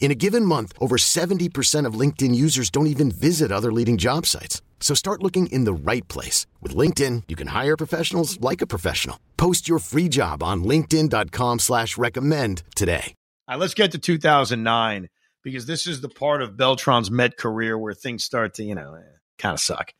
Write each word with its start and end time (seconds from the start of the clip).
In 0.00 0.10
a 0.10 0.14
given 0.14 0.44
month, 0.44 0.72
over 0.80 0.96
70% 0.96 1.84
of 1.84 2.00
LinkedIn 2.00 2.34
users 2.34 2.70
don't 2.70 2.86
even 2.86 3.10
visit 3.10 3.52
other 3.52 3.70
leading 3.70 3.98
job 3.98 4.24
sites. 4.24 4.62
So 4.80 4.94
start 4.94 5.22
looking 5.22 5.48
in 5.48 5.64
the 5.64 5.92
right 5.92 6.06
place. 6.08 6.46
With 6.62 6.74
LinkedIn, 6.74 7.24
you 7.28 7.36
can 7.36 7.48
hire 7.48 7.76
professionals 7.76 8.40
like 8.40 8.62
a 8.62 8.66
professional. 8.66 9.20
Post 9.36 9.68
your 9.68 9.80
free 9.80 10.08
job 10.08 10.42
on 10.42 10.64
linkedin.com 10.64 11.58
slash 11.58 11.98
recommend 11.98 12.62
today. 12.74 13.14
All 13.48 13.54
right, 13.54 13.60
let's 13.60 13.74
get 13.74 13.92
to 13.92 13.98
2009 13.98 15.08
because 15.42 15.66
this 15.66 15.86
is 15.86 16.00
the 16.00 16.08
part 16.08 16.42
of 16.42 16.56
Beltran's 16.56 17.10
Met 17.10 17.36
career 17.36 17.76
where 17.76 17.94
things 17.94 18.22
start 18.22 18.54
to, 18.54 18.64
you 18.64 18.74
know, 18.74 18.94
eh, 18.94 19.16
kind 19.38 19.54
of 19.54 19.60
suck. 19.60 19.92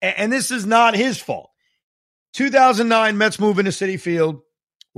And, 0.00 0.32
this 0.32 0.50
is 0.50 0.64
not 0.64 0.94
his 0.94 1.20
fault. 1.20 1.50
2009 2.34 3.18
Mets 3.18 3.40
move 3.40 3.58
into 3.58 3.72
Citi 3.72 3.98
Field. 3.98 4.40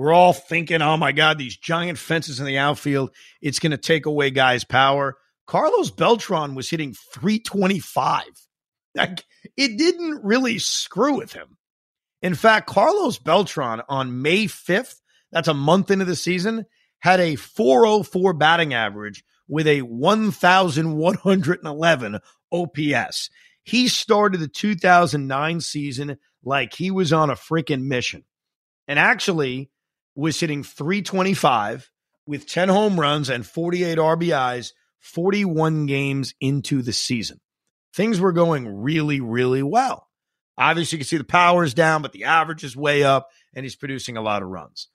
We're 0.01 0.15
all 0.15 0.33
thinking, 0.33 0.81
oh 0.81 0.97
my 0.97 1.13
God, 1.13 1.37
these 1.37 1.59
giant 1.59 1.99
fences 1.99 2.41
in 2.41 2.47
the 2.47 2.57
outfield, 2.57 3.11
it's 3.43 3.59
going 3.59 3.73
to 3.73 3.77
take 3.77 4.07
away 4.07 4.31
guys' 4.31 4.65
power. 4.65 5.19
Carlos 5.47 5.91
Beltran 5.91 6.55
was 6.55 6.71
hitting 6.71 6.95
325. 7.13 8.23
Like, 8.95 9.23
it 9.59 9.77
didn't 9.77 10.25
really 10.25 10.59
screw 10.59 11.19
with 11.19 11.35
him. 11.35 11.59
In 12.23 12.35
fact, 12.35 12.67
Carlos 12.67 13.19
Beltran 13.19 13.83
on 13.91 14.23
May 14.23 14.47
5th, 14.47 15.03
that's 15.33 15.49
a 15.49 15.55
month 15.55 15.91
into 15.91 16.07
the 16.07 16.17
season, 16.17 16.65
had 17.01 17.21
a 17.21 17.37
404 17.37 18.33
batting 18.33 18.73
average 18.73 19.23
with 19.49 19.67
a 19.67 19.83
1,111 19.83 22.19
OPS. 22.51 23.31
He 23.65 23.89
started 23.89 24.41
the 24.41 24.49
2009 24.49 25.61
season 25.61 26.17
like 26.43 26.73
he 26.73 26.91
was 26.91 27.13
on 27.13 27.29
a 27.29 27.35
freaking 27.35 27.83
mission. 27.83 28.25
And 28.89 28.99
actually, 28.99 29.71
was 30.21 30.39
hitting 30.39 30.63
325 30.63 31.91
with 32.27 32.47
10 32.47 32.69
home 32.69 33.01
runs 33.01 33.29
and 33.31 33.47
48 33.47 33.99
RBIs 33.99 34.73
41 35.01 35.87
games 35.87 36.35
into 36.41 36.83
the 36.83 36.93
season. 36.93 37.41
Things 37.95 38.21
were 38.21 38.33
going 38.33 38.83
really, 38.83 39.21
really 39.21 39.63
well. 39.63 40.07
Obviously, 40.59 40.97
you 40.97 41.01
can 41.01 41.09
see 41.09 41.17
the 41.17 41.25
power 41.25 41.65
is 41.65 41.73
down, 41.73 42.03
but 42.03 42.13
the 42.13 42.25
average 42.25 42.65
is 42.65 42.77
way 42.77 43.03
up, 43.03 43.29
and 43.55 43.65
he's 43.65 43.77
producing 43.77 44.19
a 44.19 44.23
lot 44.23 44.43
of 44.43 44.49
runs. 44.49 44.89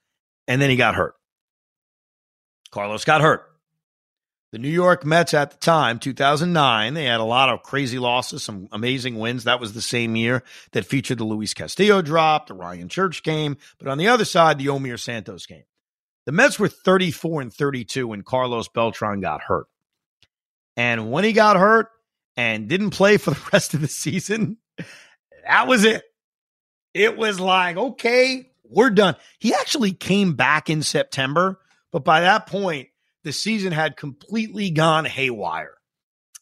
And 0.48 0.62
then 0.62 0.70
he 0.70 0.76
got 0.76 0.94
hurt. 0.94 1.16
Carlos 2.70 3.03
got 3.03 3.22
hurt. 3.22 3.42
The 4.56 4.59
New 4.59 4.70
York 4.70 5.03
Mets 5.03 5.34
at 5.34 5.52
the 5.52 5.58
time, 5.58 6.00
2009, 6.00 6.94
they 6.94 7.03
had 7.03 7.20
a 7.20 7.25
lot 7.25 7.50
of 7.50 7.62
crazy 7.62 8.00
losses, 8.00 8.41
some 8.41 8.69
amazing 8.72 9.19
wins. 9.19 9.44
That 9.44 9.59
was 9.59 9.74
the 9.74 9.81
same 9.81 10.16
year 10.16 10.44
that 10.72 10.85
featured 10.85 11.18
the 11.18 11.25
Luis 11.25 11.53
Castillo 11.53 12.02
drop, 12.02 12.47
the 12.47 12.53
Ryan 12.53 12.88
Church 12.88 13.22
game, 13.22 13.57
but 13.79 13.90
on 13.90 13.97
the 13.97 14.07
other 14.07 14.24
side, 14.24 14.57
the 14.57 14.68
Omir 14.68 14.97
Santos 14.97 15.46
game. 15.46 15.66
The 16.25 16.31
Mets 16.31 16.57
were 16.57 16.69
34 16.69 17.41
and 17.41 17.53
32 17.53 18.07
when 18.07 18.22
Carlos 18.22 18.69
Beltran 18.69 19.19
got 19.19 19.41
hurt. 19.41 19.68
And 20.78 21.12
when 21.12 21.25
he 21.25 21.34
got 21.34 21.58
hurt 21.58 21.90
and 22.38 22.69
didn't 22.69 22.91
play 22.91 23.18
for 23.18 23.31
the 23.31 23.41
rest 23.52 23.74
of 23.74 23.81
the 23.81 23.90
season, 23.90 24.56
that 25.46 25.68
was 25.68 25.84
it. 25.84 26.02
It 26.94 27.18
was 27.18 27.41
like, 27.41 27.75
okay, 27.75 28.52
we're 28.63 28.90
done. 28.90 29.18
He 29.38 29.53
actually 29.53 29.91
came 29.91 30.35
back 30.35 30.69
in 30.69 30.81
September, 30.81 31.59
but 31.91 32.06
by 32.06 32.22
that 32.22 32.47
point, 32.47 32.88
the 33.25 33.34
season 33.34 33.74
had 33.74 33.97
completely 33.97 34.69
gone 34.69 35.03
haywire. 35.03 35.74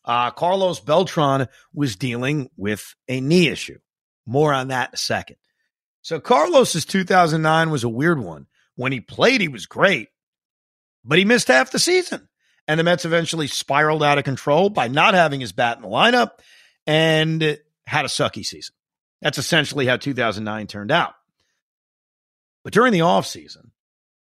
Uh, 0.06 0.30
Carlos 0.32 0.82
Beltran 0.82 1.48
was 1.74 1.96
dealing 1.96 2.50
with 2.58 2.94
a 3.08 3.22
knee 3.22 3.48
issue. 3.48 3.80
More 4.26 4.54
on 4.54 4.68
that 4.68 4.90
in 4.90 4.96
a 4.96 4.98
second. 4.98 5.38
So 6.02 6.20
Carlos's 6.20 6.86
2009 6.86 7.70
was 7.72 7.86
a 7.86 7.90
weird 7.90 8.20
one. 8.20 8.48
When 8.76 8.92
he 8.92 9.00
played, 9.00 9.40
he 9.40 9.48
was 9.48 9.66
great, 9.66 10.10
but 11.06 11.18
he 11.18 11.26
missed 11.26 11.48
half 11.48 11.72
the 11.72 11.80
season. 11.80 12.28
And 12.68 12.80
the 12.80 12.84
Mets 12.84 13.06
eventually 13.06 13.48
spiraled 13.48 14.04
out 14.04 14.18
of 14.18 14.24
control 14.24 14.70
by 14.70 14.88
not 14.88 15.14
having 15.14 15.40
his 15.40 15.52
bat 15.52 15.78
in 15.78 15.84
the 15.84 15.90
lineup 15.90 16.32
and 16.86 17.60
had 17.86 18.06
a 18.06 18.10
sucky 18.10 18.46
season. 18.46 18.76
That's 19.22 19.38
essentially 19.38 19.86
how 19.86 19.98
2009 19.98 20.68
turned 20.68 20.92
out. 20.92 21.14
But 22.64 22.74
during 22.74 22.94
the 22.94 23.00
offseason, 23.00 23.72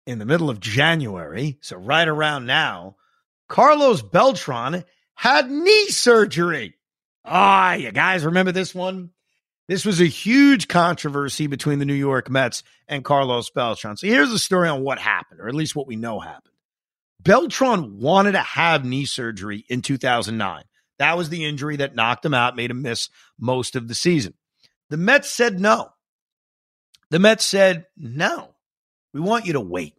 in 0.06 0.18
the 0.18 0.24
middle 0.24 0.48
of 0.48 0.60
January, 0.60 1.58
so 1.60 1.76
right 1.76 2.06
around 2.06 2.46
now, 2.46 2.96
Carlos 3.48 4.02
Beltran 4.02 4.84
had 5.14 5.50
knee 5.50 5.88
surgery. 5.88 6.74
Ah, 7.24 7.74
you 7.74 7.90
guys 7.90 8.24
remember 8.24 8.52
this 8.52 8.74
one? 8.74 9.10
This 9.68 9.84
was 9.84 10.00
a 10.00 10.06
huge 10.06 10.68
controversy 10.68 11.48
between 11.48 11.80
the 11.80 11.84
New 11.84 11.94
York 11.94 12.30
Mets 12.30 12.62
and 12.86 13.04
Carlos 13.04 13.50
Beltran. 13.50 13.96
So 13.96 14.06
here's 14.06 14.30
the 14.30 14.38
story 14.38 14.68
on 14.68 14.82
what 14.82 15.00
happened, 15.00 15.40
or 15.40 15.48
at 15.48 15.54
least 15.54 15.74
what 15.74 15.88
we 15.88 15.96
know 15.96 16.20
happened. 16.20 16.54
Beltran 17.20 17.98
wanted 17.98 18.32
to 18.32 18.40
have 18.40 18.84
knee 18.84 19.06
surgery 19.06 19.64
in 19.68 19.82
2009. 19.82 20.62
That 20.98 21.16
was 21.16 21.28
the 21.28 21.44
injury 21.44 21.76
that 21.76 21.96
knocked 21.96 22.24
him 22.24 22.34
out, 22.34 22.54
made 22.54 22.70
him 22.70 22.82
miss 22.82 23.08
most 23.38 23.74
of 23.74 23.88
the 23.88 23.94
season. 23.94 24.34
The 24.88 24.96
Mets 24.96 25.28
said 25.28 25.58
no. 25.58 25.88
The 27.10 27.18
Mets 27.18 27.44
said, 27.44 27.86
no, 27.96 28.54
we 29.16 29.22
want 29.22 29.46
you 29.46 29.54
to 29.54 29.60
wait. 29.62 29.94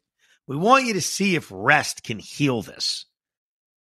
We 0.45 0.55
want 0.55 0.85
you 0.85 0.93
to 0.93 1.01
see 1.01 1.35
if 1.35 1.51
rest 1.51 2.03
can 2.03 2.19
heal 2.19 2.61
this. 2.61 3.05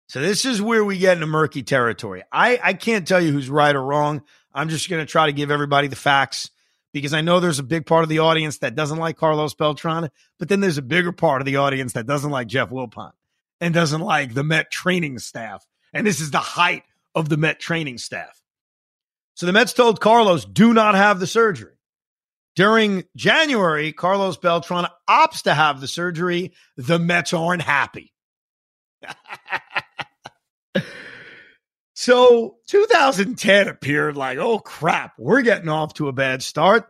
So 0.08 0.20
this 0.20 0.44
is 0.44 0.62
where 0.62 0.84
we 0.84 0.96
get 0.96 1.14
into 1.14 1.26
murky 1.26 1.64
territory. 1.64 2.22
I, 2.30 2.60
I 2.62 2.74
can't 2.74 3.06
tell 3.06 3.20
you 3.20 3.32
who's 3.32 3.50
right 3.50 3.74
or 3.74 3.82
wrong. 3.82 4.22
I'm 4.54 4.68
just 4.68 4.88
going 4.88 5.04
to 5.04 5.10
try 5.10 5.26
to 5.26 5.32
give 5.32 5.50
everybody 5.50 5.88
the 5.88 5.96
facts 5.96 6.50
because 6.92 7.12
I 7.12 7.20
know 7.20 7.40
there's 7.40 7.58
a 7.58 7.64
big 7.64 7.84
part 7.84 8.04
of 8.04 8.08
the 8.08 8.20
audience 8.20 8.58
that 8.58 8.76
doesn't 8.76 8.98
like 8.98 9.16
Carlos 9.16 9.54
Beltran, 9.54 10.08
but 10.38 10.48
then 10.48 10.60
there's 10.60 10.78
a 10.78 10.82
bigger 10.82 11.10
part 11.10 11.42
of 11.42 11.46
the 11.46 11.56
audience 11.56 11.94
that 11.94 12.06
doesn't 12.06 12.30
like 12.30 12.46
Jeff 12.46 12.70
Wilpon 12.70 13.10
and 13.60 13.74
doesn't 13.74 14.02
like 14.02 14.34
the 14.34 14.44
Met 14.44 14.70
training 14.70 15.18
staff. 15.18 15.66
And 15.92 16.06
this 16.06 16.20
is 16.20 16.30
the 16.30 16.38
height 16.38 16.84
of 17.12 17.28
the 17.28 17.36
Met 17.36 17.58
training 17.58 17.98
staff. 17.98 18.40
So 19.34 19.46
the 19.46 19.52
Mets 19.52 19.72
told 19.72 20.00
Carlos, 20.00 20.44
do 20.44 20.72
not 20.72 20.94
have 20.94 21.18
the 21.18 21.26
surgery. 21.26 21.73
During 22.56 23.04
January, 23.16 23.92
Carlos 23.92 24.36
Beltran 24.36 24.86
opts 25.08 25.42
to 25.42 25.54
have 25.54 25.80
the 25.80 25.88
surgery. 25.88 26.52
The 26.76 26.98
Mets 26.98 27.32
aren't 27.32 27.62
happy. 27.62 28.12
so 31.94 32.56
2010 32.68 33.68
appeared 33.68 34.16
like, 34.16 34.38
oh 34.38 34.60
crap, 34.60 35.14
we're 35.18 35.42
getting 35.42 35.68
off 35.68 35.94
to 35.94 36.08
a 36.08 36.12
bad 36.12 36.42
start. 36.42 36.88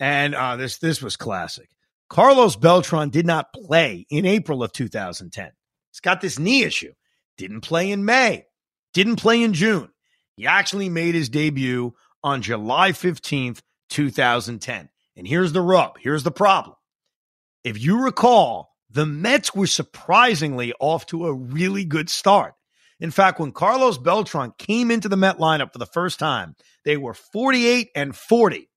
And 0.00 0.34
uh, 0.34 0.56
this 0.56 0.78
this 0.78 1.00
was 1.00 1.16
classic. 1.16 1.68
Carlos 2.08 2.56
Beltran 2.56 3.10
did 3.10 3.26
not 3.26 3.52
play 3.52 4.06
in 4.10 4.26
April 4.26 4.62
of 4.62 4.72
2010. 4.72 5.50
He's 5.90 6.00
got 6.00 6.20
this 6.20 6.38
knee 6.38 6.64
issue. 6.64 6.92
Didn't 7.38 7.62
play 7.62 7.90
in 7.90 8.04
May. 8.04 8.46
Didn't 8.92 9.16
play 9.16 9.42
in 9.42 9.52
June. 9.52 9.90
He 10.36 10.46
actually 10.46 10.88
made 10.88 11.14
his 11.14 11.28
debut 11.28 11.94
on 12.22 12.42
July 12.42 12.90
15th, 12.92 13.60
2010. 13.90 14.88
And 15.16 15.26
here's 15.26 15.52
the 15.52 15.60
rub. 15.60 15.98
Here's 16.00 16.22
the 16.22 16.30
problem. 16.30 16.76
If 17.62 17.82
you 17.82 18.02
recall, 18.02 18.74
the 18.90 19.06
Mets 19.06 19.54
were 19.54 19.66
surprisingly 19.66 20.72
off 20.78 21.06
to 21.06 21.26
a 21.26 21.32
really 21.32 21.84
good 21.84 22.10
start. 22.10 22.54
In 23.00 23.10
fact, 23.10 23.40
when 23.40 23.52
Carlos 23.52 23.98
Beltran 23.98 24.52
came 24.58 24.90
into 24.90 25.08
the 25.08 25.16
Met 25.16 25.38
lineup 25.38 25.72
for 25.72 25.78
the 25.78 25.86
first 25.86 26.18
time, 26.18 26.54
they 26.84 26.96
were 26.96 27.14
48 27.14 27.90
and 27.94 28.14
40. 28.14 28.68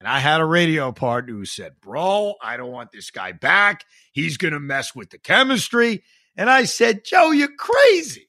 And 0.00 0.08
I 0.08 0.18
had 0.18 0.40
a 0.40 0.44
radio 0.44 0.90
partner 0.92 1.32
who 1.32 1.44
said, 1.44 1.74
Bro, 1.80 2.34
I 2.42 2.56
don't 2.56 2.72
want 2.72 2.90
this 2.90 3.10
guy 3.10 3.32
back. 3.32 3.84
He's 4.12 4.36
going 4.36 4.54
to 4.54 4.60
mess 4.60 4.94
with 4.94 5.10
the 5.10 5.18
chemistry. 5.18 6.02
And 6.36 6.50
I 6.50 6.64
said, 6.64 7.04
Joe, 7.04 7.30
you're 7.30 7.54
crazy. 7.56 8.28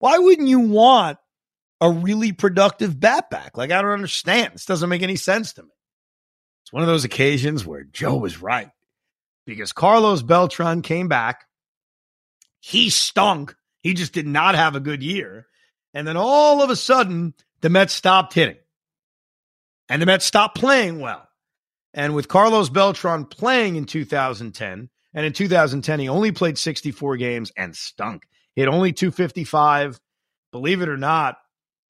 Why 0.00 0.18
wouldn't 0.18 0.48
you 0.48 0.60
want 0.60 1.18
a 1.80 1.90
really 1.90 2.32
productive 2.32 2.98
bat 2.98 3.30
back? 3.30 3.56
Like, 3.56 3.70
I 3.70 3.80
don't 3.80 3.92
understand. 3.92 4.54
This 4.54 4.66
doesn't 4.66 4.90
make 4.90 5.02
any 5.02 5.16
sense 5.16 5.52
to 5.54 5.62
me. 5.62 5.70
It's 6.66 6.72
one 6.72 6.82
of 6.82 6.88
those 6.88 7.04
occasions 7.04 7.64
where 7.64 7.84
Joe 7.84 8.16
was 8.16 8.42
right 8.42 8.70
because 9.46 9.72
Carlos 9.72 10.22
Beltran 10.22 10.82
came 10.82 11.06
back. 11.06 11.44
He 12.58 12.90
stunk. 12.90 13.54
He 13.78 13.94
just 13.94 14.12
did 14.12 14.26
not 14.26 14.56
have 14.56 14.74
a 14.74 14.80
good 14.80 15.00
year. 15.00 15.46
And 15.94 16.08
then 16.08 16.16
all 16.16 16.62
of 16.62 16.70
a 16.70 16.74
sudden, 16.74 17.34
the 17.60 17.70
Mets 17.70 17.94
stopped 17.94 18.34
hitting 18.34 18.56
and 19.88 20.02
the 20.02 20.06
Mets 20.06 20.24
stopped 20.24 20.58
playing 20.58 20.98
well. 20.98 21.28
And 21.94 22.16
with 22.16 22.26
Carlos 22.26 22.68
Beltran 22.68 23.26
playing 23.26 23.76
in 23.76 23.84
2010, 23.84 24.90
and 25.14 25.24
in 25.24 25.32
2010, 25.32 26.00
he 26.00 26.08
only 26.08 26.32
played 26.32 26.58
64 26.58 27.16
games 27.16 27.52
and 27.56 27.76
stunk. 27.76 28.24
He 28.56 28.60
had 28.60 28.68
only 28.68 28.92
255. 28.92 30.00
Believe 30.50 30.82
it 30.82 30.88
or 30.88 30.96
not, 30.96 31.36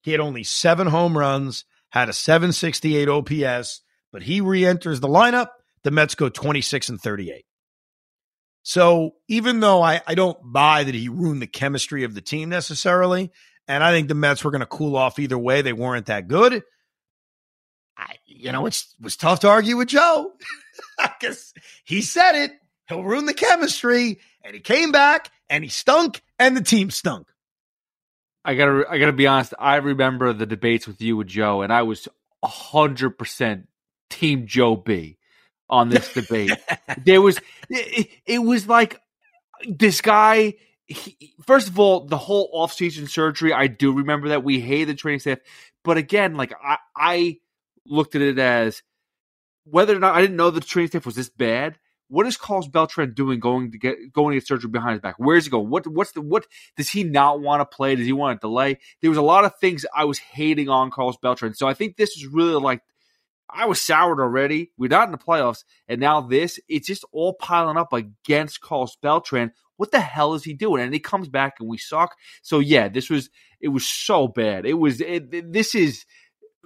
he 0.03 0.13
had 0.13 0.21
only 0.21 0.45
seven 0.45 0.87
home 0.87 1.17
runs, 1.17 1.65
had 1.89 2.11
a 2.11 2.13
768 2.13 3.09
OPS, 3.09 3.81
but 4.13 4.23
he 4.23 4.41
re-enters 4.41 5.01
the 5.01 5.09
lineup. 5.09 5.49
The 5.83 5.91
Mets 5.91 6.15
go 6.15 6.29
26 6.29 6.89
and 6.89 7.01
38. 7.01 7.45
So 8.63 9.13
even 9.29 9.61
though 9.61 9.81
I, 9.81 10.01
I 10.07 10.17
don't 10.17 10.37
buy 10.43 10.83
that 10.83 10.95
he 10.95 11.09
ruined 11.09 11.41
the 11.41 11.47
chemistry 11.47 12.03
of 12.03 12.15
the 12.15 12.21
team 12.21 12.49
necessarily, 12.49 13.31
and 13.69 13.85
I 13.85 13.93
think 13.93 14.09
the 14.09 14.15
Mets 14.15 14.43
were 14.43 14.51
going 14.51 14.61
to 14.61 14.67
cool 14.67 14.97
off 14.97 15.19
either 15.19 15.39
way, 15.39 15.63
they 15.63 15.73
weren't 15.73 16.07
that 16.07 16.27
good. 16.27 16.65
I, 17.97 18.17
you 18.27 18.53
know, 18.53 18.67
it 18.67 18.85
was 19.01 19.17
tough 19.17 19.41
to 19.41 19.49
argue 19.49 19.77
with 19.77 19.89
Joe 19.89 20.33
because 20.99 21.55
he 21.85 22.03
said 22.03 22.35
it. 22.35 22.53
He'll 22.89 23.05
ruin 23.05 23.27
the 23.27 23.35
chemistry, 23.35 24.21
and 24.43 24.55
he 24.55 24.61
came 24.61 24.93
back 24.93 25.31
and 25.49 25.65
he 25.65 25.71
stunk, 25.71 26.23
and 26.39 26.57
the 26.57 26.63
team 26.63 26.91
stunk. 26.91 27.29
I 28.45 28.55
gotta, 28.55 28.85
I 28.89 28.99
gotta 28.99 29.13
be 29.13 29.27
honest. 29.27 29.55
I 29.59 29.77
remember 29.77 30.33
the 30.33 30.47
debates 30.47 30.87
with 30.87 31.01
you 31.01 31.17
with 31.17 31.27
Joe, 31.27 31.63
and 31.63 31.73
I 31.73 31.83
was 31.83 32.09
hundred 32.45 33.19
percent 33.19 33.69
Team 34.11 34.47
Joe 34.47 34.77
B 34.77 35.19
on 35.69 35.89
this 35.89 36.13
debate. 36.13 36.53
there 37.05 37.21
was 37.21 37.39
it, 37.69 38.09
it, 38.27 38.39
was 38.39 38.69
like 38.69 39.01
this 39.69 40.01
guy. 40.01 40.55
He, 40.87 41.35
first 41.45 41.69
of 41.69 41.79
all, 41.79 42.07
the 42.07 42.19
whole 42.19 42.49
off-season 42.53 43.09
surgery. 43.09 43.53
I 43.53 43.67
do 43.67 43.93
remember 43.93 44.29
that 44.29 44.45
we 44.45 44.61
hated 44.61 44.89
the 44.89 44.95
training 44.95 45.21
staff, 45.21 45.39
but 45.83 45.97
again, 45.97 46.37
like 46.37 46.53
I, 46.63 46.79
I 46.95 47.39
looked 47.85 48.15
at 48.15 48.23
it 48.23 48.39
as 48.39 48.83
whether 49.65 49.97
or 49.97 49.99
not 49.99 50.15
I 50.15 50.21
didn't 50.21 50.37
know 50.37 50.51
the 50.51 50.61
training 50.61 50.89
staff 50.89 51.07
was 51.07 51.17
this 51.17 51.29
bad. 51.29 51.79
What 52.09 52.27
is 52.27 52.37
Carlos 52.37 52.69
Beltran 52.69 53.15
doing 53.15 53.41
going 53.41 53.73
to 53.73 53.79
get 53.79 54.13
going 54.13 54.33
to 54.33 54.37
get 54.37 54.47
surgery 54.47 54.71
behind 54.71 54.93
his 54.93 55.01
back? 55.01 55.17
Where's 55.19 55.45
he 55.45 55.51
going? 55.51 55.69
What 55.69 55.89
what's 55.89 56.13
the 56.13 56.21
what 56.21 56.47
does 56.77 56.89
he 56.89 57.03
not 57.03 57.41
want 57.41 57.61
to 57.61 57.77
play? 57.77 57.97
Does 57.97 58.07
he 58.07 58.13
want 58.13 58.41
to 58.41 58.47
delay? 58.47 58.79
There 59.01 59.11
was 59.11 59.19
a 59.19 59.23
lot 59.23 59.45
of 59.45 59.59
things 59.59 59.85
I 59.93 60.05
was 60.05 60.19
hating 60.19 60.69
on 60.69 60.93
Carlos 60.93 61.17
Beltran. 61.17 61.55
So 61.55 61.67
I 61.67 61.75
think 61.75 61.97
this 61.97 62.11
is 62.17 62.27
really 62.27 62.61
like 62.61 62.83
I 63.49 63.67
was 63.67 63.81
soured 63.81 64.21
already. 64.21 64.73
We're 64.77 64.89
not 64.89 65.09
in 65.09 65.13
the 65.13 65.19
playoffs, 65.19 65.65
and 65.89 66.01
now 66.01 66.21
this, 66.21 66.59
it's 66.69 66.87
just 66.87 67.05
all 67.13 67.35
piling 67.35 67.77
up 67.77 67.93
against 67.93 68.61
Carlos 68.61 68.97
Beltran. 69.01 69.53
What 69.77 69.91
the 69.91 70.01
hell 70.01 70.35
is 70.35 70.45
he 70.45 70.55
doing? 70.55 70.83
And 70.83 70.93
he 70.93 71.01
comes 71.01 71.29
back 71.29 71.57
and 71.61 71.69
we 71.69 71.79
suck. 71.79 72.17
So 72.43 72.59
yeah, 72.59 72.89
this 72.89 73.11
was 73.11 73.31
it 73.61 73.69
was 73.69 73.87
so 73.87 74.27
bad. 74.29 74.67
It 74.67 74.75
was 74.75 75.01
it, 75.01 75.53
this 75.53 75.75
is 75.75 76.07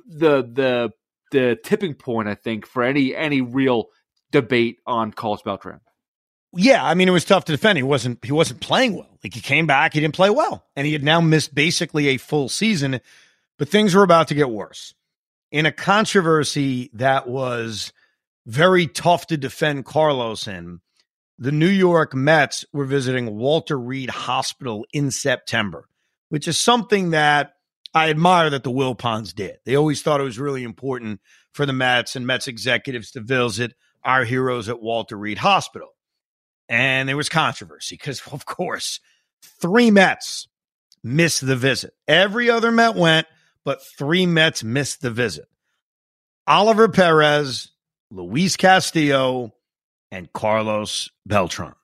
the 0.07 0.43
the 0.43 0.93
the 1.33 1.59
tipping 1.63 1.95
point 1.95 2.29
I 2.29 2.35
think 2.35 2.67
for 2.67 2.83
any 2.83 3.15
any 3.15 3.41
real 3.41 3.87
debate 4.31 4.79
on 4.87 5.13
Carlos 5.13 5.43
Beltran. 5.43 5.81
Yeah, 6.53 6.85
I 6.85 6.95
mean 6.95 7.09
it 7.09 7.13
was 7.13 7.25
tough 7.25 7.45
to 7.47 7.53
defend. 7.53 7.79
He 7.79 7.83
wasn't 7.83 8.25
he 8.25 8.33
wasn't 8.33 8.61
playing 8.61 8.95
well. 8.95 9.19
Like 9.23 9.35
he 9.35 9.41
came 9.41 9.67
back, 9.67 9.93
he 9.93 10.01
didn't 10.01 10.15
play 10.15 10.31
well, 10.31 10.65
and 10.77 10.87
he 10.87 10.93
had 10.93 11.05
now 11.05 11.21
missed 11.21 11.55
basically 11.55 12.09
a 12.09 12.17
full 12.17 12.49
season. 12.49 13.01
But 13.59 13.69
things 13.69 13.95
were 13.95 14.03
about 14.03 14.29
to 14.29 14.35
get 14.35 14.51
worse 14.51 14.95
in 15.51 15.67
a 15.67 15.73
controversy 15.73 16.91
that 16.95 17.29
was 17.29 17.93
very 18.47 18.87
tough 18.87 19.27
to 19.29 19.37
defend 19.37 19.85
Carlos 19.85 20.47
in. 20.47 20.81
The 21.39 21.53
New 21.53 21.69
York 21.69 22.15
Mets 22.15 22.65
were 22.73 22.85
visiting 22.85 23.37
Walter 23.37 23.79
Reed 23.79 24.11
Hospital 24.11 24.85
in 24.93 25.11
September, 25.11 25.87
which 26.29 26.47
is 26.47 26.59
something 26.59 27.11
that 27.11 27.55
I 27.95 28.11
admire 28.11 28.51
that 28.51 28.63
the 28.63 28.71
Wilpons 28.71 29.35
did. 29.35 29.57
They 29.65 29.75
always 29.75 30.03
thought 30.03 30.21
it 30.21 30.25
was 30.25 30.39
really 30.39 30.63
important 30.63 31.21
for 31.53 31.67
the 31.67 31.73
Mets 31.73 32.15
and 32.15 32.27
Mets 32.27 32.47
executives 32.47 33.11
to 33.13 33.21
visit 33.21 33.75
our 34.05 34.25
heroes 34.25 34.69
at 34.69 34.81
Walter 34.81 35.17
Reed 35.17 35.39
Hospital. 35.39 35.89
And 36.69 37.09
there 37.09 37.17
was 37.17 37.29
controversy 37.29 37.97
because, 37.97 38.21
of 38.33 38.47
course, 38.47 39.01
three 39.43 39.91
Mets 39.91 40.47
missed 41.03 41.45
the 41.45 41.57
visit. 41.57 41.95
Every 42.07 42.49
other 42.51 42.71
Met 42.71 42.95
went 42.95 43.27
but 43.65 43.81
three 43.99 44.27
Mets 44.27 44.65
missed 44.65 45.03
the 45.03 45.11
visit. 45.11 45.47
Oliver 46.47 46.89
Perez, 46.89 47.71
Luis 48.11 48.57
Castillo, 48.57 49.55
and 50.11 50.33
Carlos 50.33 51.11
Beltran. 51.27 51.75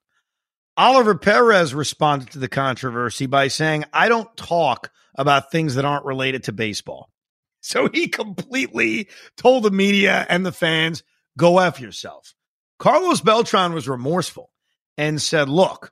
Oliver 0.76 1.14
Perez 1.14 1.74
responded 1.74 2.30
to 2.32 2.38
the 2.38 2.48
controversy 2.48 3.26
by 3.26 3.48
saying, 3.48 3.84
I 3.92 4.08
don't 4.08 4.36
talk 4.36 4.90
about 5.16 5.50
things 5.50 5.76
that 5.76 5.84
aren't 5.84 6.04
related 6.04 6.44
to 6.44 6.52
baseball. 6.52 7.10
So 7.62 7.88
he 7.92 8.06
completely 8.06 9.08
told 9.36 9.64
the 9.64 9.72
media 9.72 10.24
and 10.28 10.46
the 10.46 10.52
fans, 10.52 11.02
go 11.36 11.58
F 11.58 11.80
yourself. 11.80 12.32
Carlos 12.78 13.20
Beltran 13.20 13.72
was 13.72 13.88
remorseful 13.88 14.52
and 14.96 15.20
said, 15.20 15.48
Look, 15.48 15.90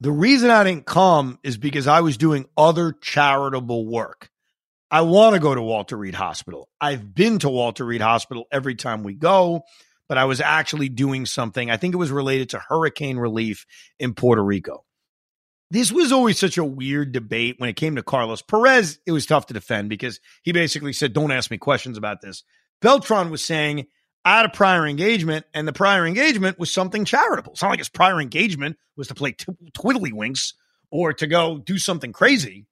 the 0.00 0.10
reason 0.10 0.48
I 0.48 0.64
didn't 0.64 0.86
come 0.86 1.38
is 1.42 1.58
because 1.58 1.86
I 1.86 2.00
was 2.00 2.16
doing 2.16 2.46
other 2.56 2.92
charitable 2.92 3.86
work. 3.86 4.27
I 4.90 5.02
want 5.02 5.34
to 5.34 5.40
go 5.40 5.54
to 5.54 5.60
Walter 5.60 5.96
Reed 5.96 6.14
Hospital. 6.14 6.68
I've 6.80 7.14
been 7.14 7.38
to 7.40 7.50
Walter 7.50 7.84
Reed 7.84 8.00
Hospital 8.00 8.46
every 8.50 8.74
time 8.74 9.02
we 9.02 9.14
go, 9.14 9.62
but 10.08 10.16
I 10.16 10.24
was 10.24 10.40
actually 10.40 10.88
doing 10.88 11.26
something. 11.26 11.70
I 11.70 11.76
think 11.76 11.94
it 11.94 11.98
was 11.98 12.10
related 12.10 12.50
to 12.50 12.58
hurricane 12.58 13.18
relief 13.18 13.66
in 13.98 14.14
Puerto 14.14 14.42
Rico. 14.42 14.84
This 15.70 15.92
was 15.92 16.12
always 16.12 16.38
such 16.38 16.56
a 16.56 16.64
weird 16.64 17.12
debate 17.12 17.56
when 17.58 17.68
it 17.68 17.76
came 17.76 17.96
to 17.96 18.02
Carlos 18.02 18.40
Perez. 18.40 18.98
It 19.06 19.12
was 19.12 19.26
tough 19.26 19.46
to 19.46 19.54
defend 19.54 19.90
because 19.90 20.18
he 20.42 20.52
basically 20.52 20.94
said, 20.94 21.12
Don't 21.12 21.32
ask 21.32 21.50
me 21.50 21.58
questions 21.58 21.98
about 21.98 22.22
this. 22.22 22.42
Beltran 22.80 23.28
was 23.28 23.44
saying, 23.44 23.86
I 24.24 24.38
had 24.38 24.46
a 24.46 24.50
prior 24.50 24.86
engagement, 24.86 25.44
and 25.52 25.68
the 25.68 25.72
prior 25.74 26.06
engagement 26.06 26.58
was 26.58 26.72
something 26.72 27.04
charitable. 27.04 27.52
It's 27.52 27.62
not 27.62 27.68
like 27.68 27.78
his 27.78 27.88
prior 27.90 28.20
engagement 28.20 28.78
was 28.96 29.08
to 29.08 29.14
play 29.14 29.32
t- 29.32 29.52
Twiddlywinks 29.76 30.54
or 30.90 31.12
to 31.12 31.26
go 31.26 31.58
do 31.58 31.78
something 31.78 32.12
crazy. 32.12 32.66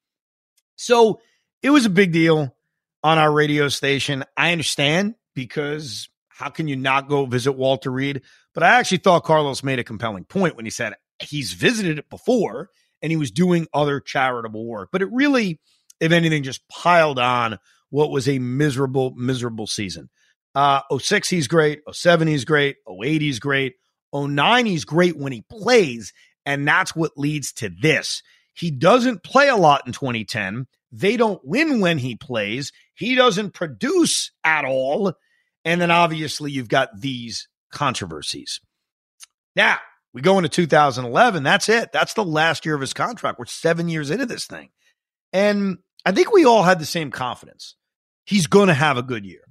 So 0.77 1.21
it 1.63 1.71
was 1.71 1.87
a 1.87 1.91
big 1.91 2.13
deal 2.13 2.55
on 3.03 3.19
our 3.19 3.33
radio 3.33 3.69
station. 3.69 4.25
I 4.37 4.53
understand 4.53 5.15
because 5.35 6.09
how 6.29 6.51
can 6.51 6.69
you 6.69 6.77
not 6.77 7.09
go 7.09 7.27
visit 7.27 7.53
Walter 7.53 7.91
Reed? 7.91 8.23
But 8.55 8.63
I 8.63 8.79
actually 8.79 8.99
thought 8.99 9.25
Carlos 9.25 9.63
made 9.63 9.79
a 9.79 9.85
compelling 9.85 10.25
point 10.25 10.57
when 10.57 10.65
he 10.65 10.71
said 10.71 10.95
he's 11.21 11.53
visited 11.53 11.99
it 11.99 12.11
before 12.11 12.71
and 13.03 13.11
he 13.11 13.17
was 13.17 13.31
doing 13.31 13.67
other 13.73 14.01
charitable 14.01 14.67
work. 14.67 14.91
But 14.93 15.03
it 15.03 15.09
really, 15.13 15.61
if 16.01 16.13
anything, 16.13 16.43
just 16.43 16.67
piled 16.69 17.19
on 17.19 17.59
what 17.91 18.11
was 18.11 18.29
a 18.29 18.39
miserable, 18.39 19.13
miserable 19.15 19.67
season. 19.67 20.09
Uh, 20.55 20.81
06, 20.99 21.29
he's 21.29 21.49
great. 21.49 21.81
07, 21.91 22.29
he's 22.29 22.45
great. 22.45 22.77
08, 22.89 23.21
he's 23.21 23.39
great. 23.39 23.75
09, 24.15 24.67
he's 24.67 24.85
great 24.85 25.17
when 25.17 25.33
he 25.33 25.43
plays. 25.51 26.13
And 26.45 26.67
that's 26.67 26.97
what 26.97 27.13
leads 27.17 27.53
to 27.55 27.69
this. 27.69 28.23
He 28.55 28.71
doesn't 28.71 29.23
play 29.23 29.49
a 29.49 29.57
lot 29.57 29.87
in 29.87 29.93
2010. 29.93 30.67
They 30.97 31.19
don't 31.19 31.45
win 31.45 31.81
when 31.81 31.99
he 31.99 32.17
plays. 32.17 32.73
He 32.95 33.15
doesn't 33.15 33.53
produce 33.53 34.31
at 34.43 34.65
all. 34.65 35.13
And 35.65 35.81
then 35.81 35.91
obviously 35.91 36.51
you've 36.51 36.71
got 36.71 36.89
these 36.99 37.49
controversies. 37.71 38.61
Now, 39.55 39.79
we 40.15 40.23
go 40.23 40.39
into 40.39 40.49
2011. 40.49 41.43
That's 41.43 41.69
it. 41.69 41.93
That's 41.93 42.15
the 42.15 42.25
last 42.25 42.65
year 42.65 42.75
of 42.75 42.81
his 42.81 42.95
contract. 42.95 43.39
We're 43.39 43.45
seven 43.45 43.91
years 43.91 44.11
into 44.11 44.25
this 44.25 44.47
thing. 44.47 44.71
And 45.35 45.79
I 46.07 46.13
think 46.13 46.33
we 46.33 46.47
all 46.47 46.63
had 46.63 46.79
the 46.79 46.87
same 46.87 47.11
confidence. 47.11 47.75
He's 48.25 48.47
going 48.47 48.69
to 48.69 48.75
have 48.75 48.97
a 48.97 49.03
good 49.03 49.27
year. 49.27 49.43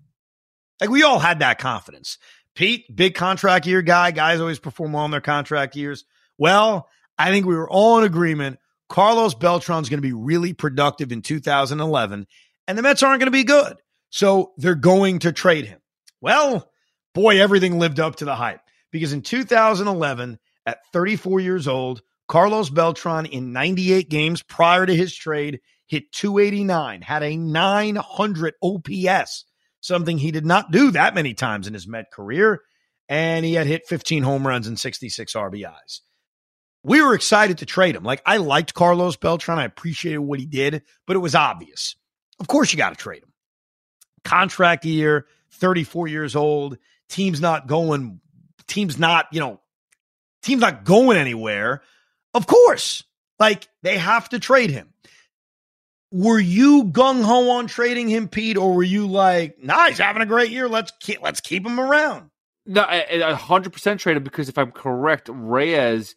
Like 0.82 0.90
we 0.90 1.04
all 1.04 1.20
had 1.20 1.40
that 1.40 1.60
confidence. 1.60 2.18
Pete, 2.56 2.86
big 2.94 3.14
contract 3.14 3.68
year 3.68 3.84
guy. 3.84 4.10
Guys 4.10 4.40
always 4.40 4.60
perform 4.60 4.94
well 4.94 5.06
in 5.06 5.12
their 5.12 5.22
contract 5.22 5.76
years. 5.76 6.06
Well, 6.40 6.90
I 7.20 7.30
think 7.30 7.46
we 7.46 7.56
were 7.56 7.70
all 7.70 8.00
in 8.00 8.04
agreement 8.04 8.58
Carlos 8.88 9.34
Beltran's 9.34 9.90
going 9.90 9.98
to 9.98 10.08
be 10.08 10.14
really 10.14 10.54
productive 10.54 11.12
in 11.12 11.22
2011, 11.22 12.28
and 12.68 12.78
the 12.78 12.82
Mets 12.82 13.04
aren't 13.04 13.20
going 13.20 13.28
to 13.28 13.32
be 13.32 13.44
good. 13.44 13.78
So 14.10 14.54
they're 14.58 14.76
going 14.76 15.20
to 15.20 15.32
trade 15.32 15.66
him. 15.66 15.80
Well, 16.22 16.70
boy, 17.14 17.42
everything 17.42 17.80
lived 17.80 18.00
up 18.00 18.18
to 18.18 18.26
the 18.26 18.36
hype 18.36 18.62
because 18.92 19.14
in 19.14 19.22
2011, 19.22 20.40
at 20.66 20.80
34 20.94 21.40
years 21.40 21.68
old, 21.68 22.02
Carlos 22.28 22.70
Beltran 22.70 23.26
in 23.26 23.54
98 23.54 24.10
games 24.10 24.42
prior 24.42 24.86
to 24.86 24.96
his 24.96 25.16
trade 25.16 25.60
hit 25.88 26.12
289, 26.14 27.02
had 27.02 27.22
a 27.22 27.38
900 27.38 28.54
OPS, 28.64 29.46
something 29.82 30.18
he 30.18 30.32
did 30.32 30.46
not 30.46 30.72
do 30.72 30.92
that 30.92 31.14
many 31.14 31.34
times 31.34 31.68
in 31.68 31.74
his 31.74 31.88
Met 31.88 32.12
career. 32.12 32.62
And 33.08 33.46
he 33.46 33.54
had 33.54 33.68
hit 33.68 33.86
15 33.88 34.24
home 34.24 34.48
runs 34.48 34.66
and 34.68 34.80
66 34.80 35.34
RBIs 35.34 36.00
we 36.86 37.02
were 37.02 37.16
excited 37.16 37.58
to 37.58 37.66
trade 37.66 37.96
him. 37.96 38.04
Like 38.04 38.22
I 38.26 38.38
liked 38.38 38.76
Carlos 38.76 39.16
Beltran. 39.16 39.58
I 39.58 39.66
appreciated 39.66 40.20
what 40.20 40.40
he 40.40 40.46
did, 40.46 40.84
but 41.08 41.16
it 41.16 41.20
was 41.20 41.34
obvious. 41.34 41.96
Of 42.40 42.48
course, 42.48 42.72
you 42.72 42.78
got 42.78 42.90
to 42.90 42.96
trade 42.96 43.24
him. 43.24 43.34
Contract 44.24 44.86
year, 44.86 45.26
34 45.54 46.08
years 46.08 46.36
old, 46.36 46.78
team's 47.10 47.42
not 47.42 47.66
going, 47.66 48.20
team's 48.68 49.00
not, 49.00 49.26
you 49.32 49.40
know, 49.40 49.60
team's 50.44 50.62
not 50.62 50.84
going 50.84 51.18
anywhere. 51.18 51.82
Of 52.36 52.46
course, 52.46 53.04
like 53.40 53.68
they 53.82 53.98
have 53.98 54.30
to 54.30 54.40
trade 54.40 54.70
him. 54.70 54.94
Were 56.12 56.40
you 56.40 56.86
gung 56.86 57.24
ho 57.24 57.50
on 57.52 57.66
trading 57.66 58.10
him, 58.10 58.28
Pete, 58.28 58.58
or 58.58 58.76
were 58.76 58.84
you 58.84 59.08
like, 59.08 59.58
nah, 59.62 59.88
he's 59.88 59.98
having 59.98 60.22
a 60.22 60.28
great 60.28 60.52
year. 60.52 60.70
Let's 60.70 60.94
keep, 61.00 61.22
let's 61.22 61.42
keep 61.42 61.66
him 61.66 61.80
around. 61.80 62.30
No, 62.68 62.86
a 62.88 63.36
hundred 63.36 63.74
percent 63.74 64.00
trade 64.00 64.18
him 64.18 64.24
because 64.24 64.50
if 64.50 64.58
I'm 64.58 64.72
correct, 64.72 65.30
Reyes 65.32 66.16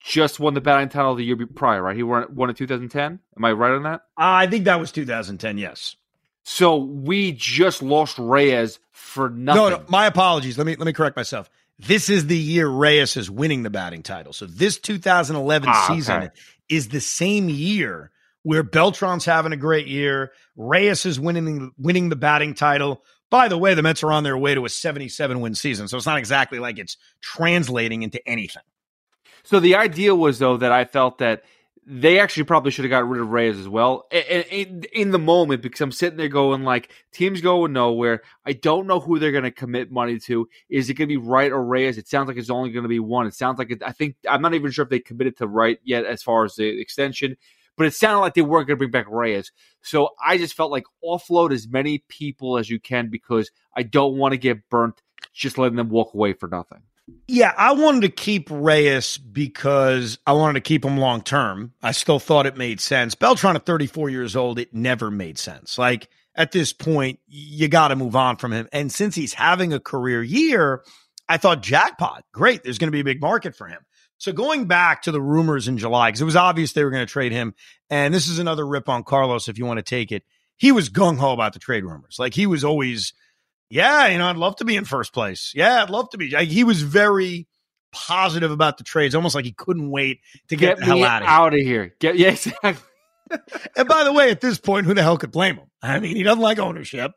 just 0.00 0.40
won 0.40 0.54
the 0.54 0.60
batting 0.60 0.88
title 0.88 1.14
the 1.14 1.24
year 1.24 1.36
prior, 1.46 1.82
right? 1.82 1.96
He 1.96 2.02
won, 2.02 2.34
won 2.34 2.48
in 2.48 2.56
2010. 2.56 3.20
Am 3.36 3.44
I 3.44 3.52
right 3.52 3.72
on 3.72 3.82
that? 3.84 4.02
I 4.16 4.46
think 4.46 4.64
that 4.64 4.80
was 4.80 4.90
2010. 4.92 5.58
Yes. 5.58 5.96
So 6.42 6.76
we 6.76 7.32
just 7.32 7.82
lost 7.82 8.18
Reyes 8.18 8.78
for 8.92 9.28
nothing. 9.28 9.62
No, 9.62 9.68
no, 9.68 9.84
my 9.88 10.06
apologies. 10.06 10.56
Let 10.56 10.66
me 10.66 10.74
let 10.76 10.86
me 10.86 10.92
correct 10.92 11.16
myself. 11.16 11.50
This 11.78 12.10
is 12.10 12.26
the 12.26 12.36
year 12.36 12.66
Reyes 12.66 13.16
is 13.16 13.30
winning 13.30 13.62
the 13.62 13.70
batting 13.70 14.02
title. 14.02 14.32
So 14.32 14.46
this 14.46 14.78
2011 14.78 15.68
ah, 15.68 15.88
season 15.88 16.22
okay. 16.24 16.28
is 16.68 16.88
the 16.88 17.00
same 17.00 17.48
year 17.48 18.10
where 18.42 18.64
Beltran's 18.64 19.24
having 19.24 19.52
a 19.52 19.56
great 19.56 19.86
year. 19.86 20.32
Reyes 20.56 21.04
is 21.06 21.20
winning 21.20 21.72
winning 21.78 22.08
the 22.08 22.16
batting 22.16 22.54
title. 22.54 23.04
By 23.30 23.48
the 23.48 23.58
way, 23.58 23.74
the 23.74 23.82
Mets 23.82 24.02
are 24.02 24.12
on 24.12 24.24
their 24.24 24.36
way 24.36 24.54
to 24.54 24.64
a 24.64 24.68
77 24.68 25.40
win 25.40 25.54
season, 25.54 25.86
so 25.88 25.96
it's 25.96 26.06
not 26.06 26.18
exactly 26.18 26.58
like 26.58 26.78
it's 26.78 26.96
translating 27.20 28.02
into 28.02 28.26
anything. 28.26 28.62
So 29.42 29.60
the 29.60 29.76
idea 29.76 30.14
was 30.14 30.38
though 30.38 30.56
that 30.58 30.72
I 30.72 30.84
felt 30.84 31.18
that 31.18 31.42
they 31.92 32.20
actually 32.20 32.44
probably 32.44 32.70
should 32.70 32.84
have 32.84 32.90
got 32.90 33.08
rid 33.08 33.20
of 33.20 33.30
Reyes 33.30 33.58
as 33.58 33.68
well 33.68 34.06
in, 34.12 34.84
in 34.92 35.10
the 35.10 35.18
moment 35.18 35.60
because 35.62 35.80
I'm 35.80 35.90
sitting 35.90 36.18
there 36.18 36.28
going 36.28 36.62
like 36.62 36.92
teams 37.12 37.40
going 37.40 37.72
nowhere. 37.72 38.22
I 38.46 38.52
don't 38.52 38.86
know 38.86 39.00
who 39.00 39.18
they're 39.18 39.32
going 39.32 39.44
to 39.44 39.50
commit 39.50 39.90
money 39.90 40.18
to. 40.20 40.48
Is 40.68 40.88
it 40.88 40.94
going 40.94 41.08
to 41.08 41.12
be 41.12 41.26
Wright 41.26 41.50
or 41.50 41.64
Reyes? 41.64 41.98
It 41.98 42.06
sounds 42.06 42.28
like 42.28 42.36
it's 42.36 42.50
only 42.50 42.70
going 42.70 42.84
to 42.84 42.88
be 42.88 43.00
one. 43.00 43.26
It 43.26 43.34
sounds 43.34 43.58
like 43.58 43.70
it, 43.70 43.82
I 43.82 43.92
think 43.92 44.16
I'm 44.28 44.42
not 44.42 44.54
even 44.54 44.70
sure 44.70 44.84
if 44.84 44.88
they 44.90 45.00
committed 45.00 45.38
to 45.38 45.48
Wright 45.48 45.78
yet 45.82 46.04
as 46.04 46.22
far 46.22 46.44
as 46.44 46.54
the 46.54 46.80
extension, 46.80 47.36
but 47.76 47.86
it 47.86 47.94
sounded 47.94 48.20
like 48.20 48.34
they 48.34 48.42
weren't 48.42 48.68
going 48.68 48.76
to 48.76 48.78
bring 48.78 48.90
back 48.90 49.10
Reyes. 49.10 49.50
So 49.82 50.10
I 50.24 50.38
just 50.38 50.54
felt 50.54 50.70
like 50.70 50.84
offload 51.04 51.52
as 51.52 51.66
many 51.66 52.04
people 52.08 52.56
as 52.58 52.70
you 52.70 52.78
can 52.78 53.08
because 53.08 53.50
I 53.76 53.82
don't 53.82 54.16
want 54.16 54.32
to 54.32 54.38
get 54.38 54.68
burnt 54.68 55.02
just 55.32 55.58
letting 55.58 55.76
them 55.76 55.88
walk 55.88 56.14
away 56.14 56.34
for 56.34 56.48
nothing. 56.48 56.82
Yeah, 57.28 57.52
I 57.56 57.72
wanted 57.72 58.02
to 58.02 58.08
keep 58.08 58.48
Reyes 58.50 59.18
because 59.18 60.18
I 60.26 60.32
wanted 60.32 60.54
to 60.54 60.68
keep 60.68 60.84
him 60.84 60.98
long 60.98 61.22
term. 61.22 61.72
I 61.82 61.92
still 61.92 62.18
thought 62.18 62.46
it 62.46 62.56
made 62.56 62.80
sense. 62.80 63.14
Beltran 63.14 63.56
at 63.56 63.66
34 63.66 64.10
years 64.10 64.36
old, 64.36 64.58
it 64.58 64.74
never 64.74 65.10
made 65.10 65.38
sense. 65.38 65.78
Like 65.78 66.08
at 66.34 66.52
this 66.52 66.72
point, 66.72 67.20
you 67.26 67.68
got 67.68 67.88
to 67.88 67.96
move 67.96 68.16
on 68.16 68.36
from 68.36 68.52
him. 68.52 68.68
And 68.72 68.90
since 68.90 69.14
he's 69.14 69.34
having 69.34 69.72
a 69.72 69.80
career 69.80 70.22
year, 70.22 70.82
I 71.28 71.36
thought 71.36 71.62
jackpot, 71.62 72.24
great. 72.32 72.62
There's 72.62 72.78
going 72.78 72.88
to 72.88 72.92
be 72.92 73.00
a 73.00 73.04
big 73.04 73.20
market 73.20 73.54
for 73.54 73.68
him. 73.68 73.80
So 74.18 74.32
going 74.32 74.66
back 74.66 75.02
to 75.02 75.12
the 75.12 75.22
rumors 75.22 75.66
in 75.66 75.78
July, 75.78 76.08
because 76.08 76.20
it 76.20 76.26
was 76.26 76.36
obvious 76.36 76.72
they 76.72 76.84
were 76.84 76.90
going 76.90 77.06
to 77.06 77.12
trade 77.12 77.32
him. 77.32 77.54
And 77.88 78.12
this 78.12 78.28
is 78.28 78.38
another 78.38 78.66
rip 78.66 78.88
on 78.88 79.02
Carlos 79.02 79.48
if 79.48 79.56
you 79.56 79.64
want 79.64 79.78
to 79.78 79.82
take 79.82 80.12
it. 80.12 80.24
He 80.56 80.72
was 80.72 80.90
gung 80.90 81.16
ho 81.16 81.32
about 81.32 81.54
the 81.54 81.58
trade 81.58 81.84
rumors. 81.84 82.16
Like 82.18 82.34
he 82.34 82.46
was 82.46 82.64
always 82.64 83.14
yeah, 83.70 84.08
you 84.08 84.18
know, 84.18 84.26
I'd 84.26 84.36
love 84.36 84.56
to 84.56 84.64
be 84.64 84.76
in 84.76 84.84
first 84.84 85.12
place. 85.12 85.52
Yeah, 85.54 85.82
I'd 85.82 85.90
love 85.90 86.10
to 86.10 86.18
be. 86.18 86.28
He 86.44 86.64
was 86.64 86.82
very 86.82 87.46
positive 87.92 88.50
about 88.50 88.78
the 88.78 88.84
trades, 88.84 89.14
almost 89.14 89.34
like 89.34 89.44
he 89.44 89.52
couldn't 89.52 89.90
wait 89.90 90.20
to 90.48 90.56
get, 90.56 90.76
get 90.76 90.78
the 90.78 90.84
hell 90.84 91.04
out 91.04 91.22
of, 91.22 91.28
out 91.28 91.54
of 91.54 91.60
here. 91.60 91.94
Get 92.00 92.18
yeah, 92.18 92.28
exactly. 92.30 92.76
and 93.76 93.88
by 93.88 94.04
the 94.04 94.12
way, 94.12 94.30
at 94.30 94.40
this 94.40 94.58
point, 94.58 94.86
who 94.86 94.94
the 94.94 95.02
hell 95.02 95.16
could 95.16 95.30
blame 95.30 95.56
him? 95.56 95.70
I 95.80 96.00
mean, 96.00 96.16
he 96.16 96.24
doesn't 96.24 96.42
like 96.42 96.58
ownership. 96.58 97.12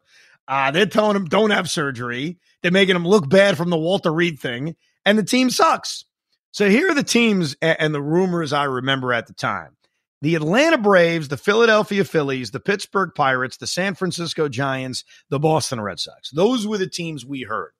Uh, 0.47 0.71
they're 0.71 0.85
telling 0.85 1.15
him 1.15 1.25
don't 1.25 1.49
have 1.49 1.69
surgery. 1.69 2.37
They're 2.61 2.71
making 2.71 2.95
him 2.95 3.07
look 3.07 3.27
bad 3.27 3.57
from 3.57 3.69
the 3.69 3.77
Walter 3.77 4.13
Reed 4.13 4.39
thing, 4.39 4.75
and 5.05 5.17
the 5.17 5.23
team 5.23 5.49
sucks. 5.49 6.05
So 6.51 6.69
here 6.69 6.91
are 6.91 6.95
the 6.95 7.03
teams 7.03 7.55
and 7.63 7.95
the 7.95 8.01
rumors 8.01 8.53
I 8.53 8.65
remember 8.65 9.11
at 9.11 9.25
the 9.25 9.33
time 9.33 9.75
the 10.23 10.35
Atlanta 10.35 10.77
Braves, 10.77 11.27
the 11.27 11.35
Philadelphia 11.35 12.05
Phillies, 12.05 12.51
the 12.51 12.61
Pittsburgh 12.61 13.11
Pirates, 13.13 13.57
the 13.57 13.67
San 13.67 13.93
Francisco 13.93 14.47
Giants, 14.47 15.03
the 15.29 15.37
Boston 15.37 15.81
Red 15.81 15.99
Sox. 15.99 16.29
Those 16.29 16.65
were 16.65 16.77
the 16.77 16.87
teams 16.87 17.25
we 17.25 17.41
heard. 17.41 17.73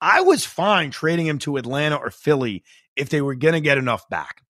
I 0.00 0.20
was 0.20 0.46
fine 0.46 0.92
trading 0.92 1.26
him 1.26 1.40
to 1.40 1.56
Atlanta 1.56 1.96
or 1.96 2.12
Philly 2.12 2.62
if 2.94 3.08
they 3.08 3.20
were 3.20 3.34
going 3.34 3.54
to 3.54 3.60
get 3.60 3.78
enough 3.78 4.08
back. 4.08 4.42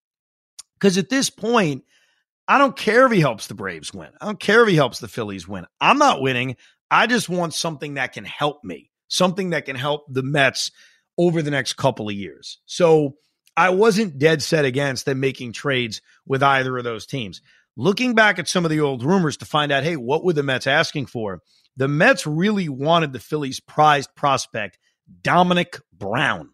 Because 0.78 0.98
at 0.98 1.08
this 1.08 1.30
point, 1.30 1.84
I 2.46 2.58
don't 2.58 2.76
care 2.76 3.06
if 3.06 3.12
he 3.12 3.20
helps 3.20 3.46
the 3.46 3.54
Braves 3.54 3.94
win. 3.94 4.10
I 4.20 4.26
don't 4.26 4.38
care 4.38 4.62
if 4.64 4.68
he 4.68 4.76
helps 4.76 4.98
the 4.98 5.08
Phillies 5.08 5.48
win. 5.48 5.64
I'm 5.80 5.96
not 5.96 6.20
winning. 6.20 6.56
I 6.90 7.06
just 7.06 7.30
want 7.30 7.54
something 7.54 7.94
that 7.94 8.12
can 8.12 8.26
help 8.26 8.62
me, 8.62 8.90
something 9.08 9.50
that 9.50 9.64
can 9.64 9.76
help 9.76 10.04
the 10.10 10.22
Mets 10.22 10.70
over 11.16 11.40
the 11.40 11.50
next 11.50 11.78
couple 11.78 12.10
of 12.10 12.14
years. 12.14 12.58
So 12.66 13.16
I 13.56 13.70
wasn't 13.70 14.18
dead 14.18 14.42
set 14.42 14.64
against 14.64 15.06
them 15.06 15.20
making 15.20 15.52
trades 15.52 16.02
with 16.26 16.42
either 16.42 16.76
of 16.76 16.84
those 16.84 17.06
teams. 17.06 17.40
Looking 17.76 18.14
back 18.14 18.38
at 18.38 18.48
some 18.48 18.64
of 18.64 18.70
the 18.70 18.80
old 18.80 19.02
rumors 19.02 19.36
to 19.38 19.44
find 19.44 19.70
out, 19.72 19.84
hey, 19.84 19.96
what 19.96 20.24
were 20.24 20.32
the 20.32 20.42
Mets 20.42 20.66
asking 20.66 21.06
for? 21.06 21.40
The 21.76 21.88
Mets 21.88 22.26
really 22.26 22.68
wanted 22.68 23.12
the 23.12 23.18
Phillies' 23.18 23.60
prized 23.60 24.14
prospect, 24.14 24.78
Domonic 25.22 25.80
Brown. 25.92 26.50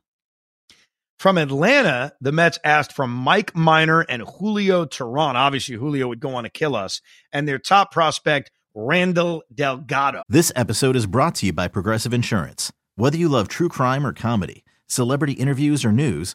From 1.19 1.39
Atlanta, 1.39 2.13
the 2.21 2.33
Mets 2.33 2.59
asked 2.65 2.93
for 2.93 3.07
Mike 3.07 3.55
Minor 3.55 4.01
and 4.01 4.23
Julio 4.23 4.85
Teheran. 4.85 5.35
Obviously, 5.35 5.77
Julio 5.77 6.09
would 6.09 6.19
go 6.19 6.35
on 6.35 6.43
to 6.43 6.51
kill 6.51 6.75
us. 6.75 7.01
And 7.33 7.47
their 7.47 7.61
top 7.61 7.93
prospect, 7.93 8.51
Randall 8.75 9.45
Delgado. 9.55 10.23
This 10.29 10.51
episode 10.57 10.97
is 10.97 11.07
brought 11.07 11.37
to 11.37 11.47
you 11.47 11.53
by 11.53 11.69
Progressive 11.69 12.13
Insurance. 12.13 12.73
Whether 12.97 13.17
you 13.17 13.29
love 13.29 13.47
true 13.47 13.69
crime 13.69 14.05
or 14.05 14.13
comedy, 14.13 14.65
celebrity 14.89 15.35
interviews 15.35 15.85
or 15.85 15.93
news, 15.93 16.35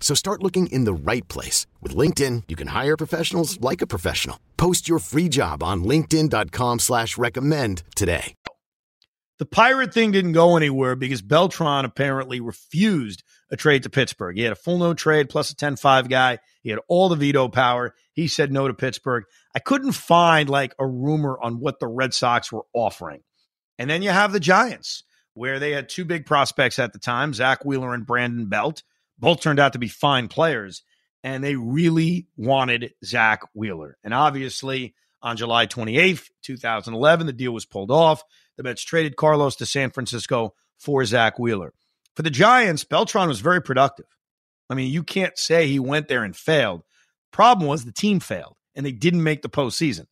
So 0.00 0.14
start 0.14 0.42
looking 0.42 0.68
in 0.68 0.84
the 0.84 0.94
right 1.12 1.28
place. 1.28 1.66
With 1.82 1.94
LinkedIn, 1.94 2.44
you 2.48 2.56
can 2.56 2.68
hire 2.68 2.96
professionals 2.96 3.60
like 3.60 3.82
a 3.82 3.86
professional. 3.86 4.40
Post 4.56 4.88
your 4.88 5.00
free 5.00 5.28
job 5.28 5.62
on 5.62 5.84
linkedin.com 5.84 6.78
slash 6.78 7.18
recommend 7.18 7.82
today. 7.94 8.34
The 9.38 9.46
Pirate 9.46 9.94
thing 9.94 10.10
didn't 10.10 10.32
go 10.32 10.56
anywhere 10.56 10.96
because 10.96 11.22
Beltran 11.22 11.84
apparently 11.84 12.40
refused 12.40 13.22
a 13.52 13.56
trade 13.56 13.84
to 13.84 13.90
Pittsburgh. 13.90 14.36
He 14.36 14.42
had 14.42 14.52
a 14.52 14.56
full 14.56 14.78
no 14.78 14.94
trade 14.94 15.28
plus 15.28 15.52
a 15.52 15.54
10-5 15.54 16.08
guy. 16.08 16.38
He 16.62 16.70
had 16.70 16.80
all 16.88 17.08
the 17.08 17.14
veto 17.14 17.48
power. 17.48 17.94
He 18.12 18.26
said 18.26 18.50
no 18.50 18.66
to 18.66 18.74
Pittsburgh. 18.74 19.24
I 19.54 19.60
couldn't 19.60 19.92
find 19.92 20.50
like 20.50 20.74
a 20.80 20.86
rumor 20.86 21.38
on 21.40 21.60
what 21.60 21.78
the 21.78 21.86
Red 21.86 22.14
Sox 22.14 22.50
were 22.50 22.66
offering. 22.74 23.20
And 23.78 23.88
then 23.88 24.02
you 24.02 24.10
have 24.10 24.32
the 24.32 24.40
Giants, 24.40 25.04
where 25.34 25.60
they 25.60 25.70
had 25.70 25.88
two 25.88 26.04
big 26.04 26.26
prospects 26.26 26.80
at 26.80 26.92
the 26.92 26.98
time, 26.98 27.32
Zack 27.32 27.64
Wheeler 27.64 27.94
and 27.94 28.04
Brandon 28.04 28.46
Belt 28.46 28.82
both 29.18 29.40
turned 29.40 29.58
out 29.58 29.72
to 29.72 29.78
be 29.78 29.88
fine 29.88 30.28
players, 30.28 30.82
and 31.22 31.42
they 31.42 31.56
really 31.56 32.28
wanted 32.36 32.92
Zack 33.04 33.42
Wheeler. 33.54 33.96
And 34.04 34.14
obviously, 34.14 34.94
on 35.22 35.36
July 35.36 35.66
28th, 35.66 36.28
2011, 36.42 37.26
the 37.26 37.32
deal 37.32 37.52
was 37.52 37.64
pulled 37.64 37.90
off. 37.90 38.22
The 38.56 38.62
Mets 38.62 38.84
traded 38.84 39.16
Carlos 39.16 39.56
to 39.56 39.66
San 39.66 39.90
Francisco 39.90 40.54
for 40.78 41.04
Zack 41.04 41.38
Wheeler. 41.38 41.72
For 42.14 42.22
the 42.22 42.30
Giants, 42.30 42.84
Beltran 42.84 43.28
was 43.28 43.40
very 43.40 43.62
productive. 43.62 44.06
I 44.70 44.74
mean, 44.74 44.92
you 44.92 45.02
can't 45.02 45.38
say 45.38 45.66
he 45.66 45.78
went 45.78 46.08
there 46.08 46.24
and 46.24 46.36
failed. 46.36 46.82
Problem 47.32 47.68
was 47.68 47.84
the 47.84 47.92
team 47.92 48.20
failed 48.20 48.56
and 48.74 48.84
they 48.84 48.92
didn't 48.92 49.22
make 49.22 49.42
the 49.42 49.48
postseason. 49.48 50.06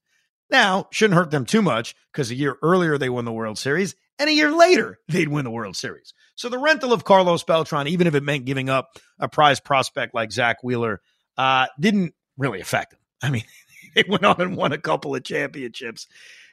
Now, 0.51 0.87
shouldn't 0.91 1.19
hurt 1.19 1.31
them 1.31 1.45
too 1.45 1.63
much 1.63 1.95
because 2.13 2.31
a 2.31 2.35
year 2.35 2.57
earlier 2.63 2.99
they 2.99 3.09
won 3.09 3.25
the 3.25 3.33
World 3.33 3.59
Series 3.59 3.97
and 4.19 4.31
a 4.31 4.33
year 4.33 4.53
later 4.53 4.99
they'd 5.09 5.29
win 5.29 5.45
the 5.45 5.51
World 5.51 5.77
Series. 5.77 6.15
So 6.35 6.49
the 6.49 6.59
rental 6.59 6.93
of 6.93 7.05
Carlos 7.05 7.43
Beltran, 7.43 7.89
even 7.89 8.07
if 8.07 8.15
it 8.15 8.23
meant 8.23 8.45
giving 8.45 8.69
up 8.69 8.91
a 9.19 9.29
prize 9.29 9.61
prospect 9.61 10.15
like 10.15 10.33
Zack 10.33 10.63
Wheeler, 10.63 11.01
uh, 11.37 11.67
didn't 11.79 12.15
really 12.37 12.61
affect 12.61 12.93
them. 12.93 13.01
I 13.23 13.31
mean, 13.31 13.45
they 13.95 14.05
went 14.09 14.25
on 14.25 14.41
and 14.41 14.57
won 14.57 14.73
a 14.73 14.79
couple 14.79 15.15
of 15.15 15.25
championships. 15.25 16.07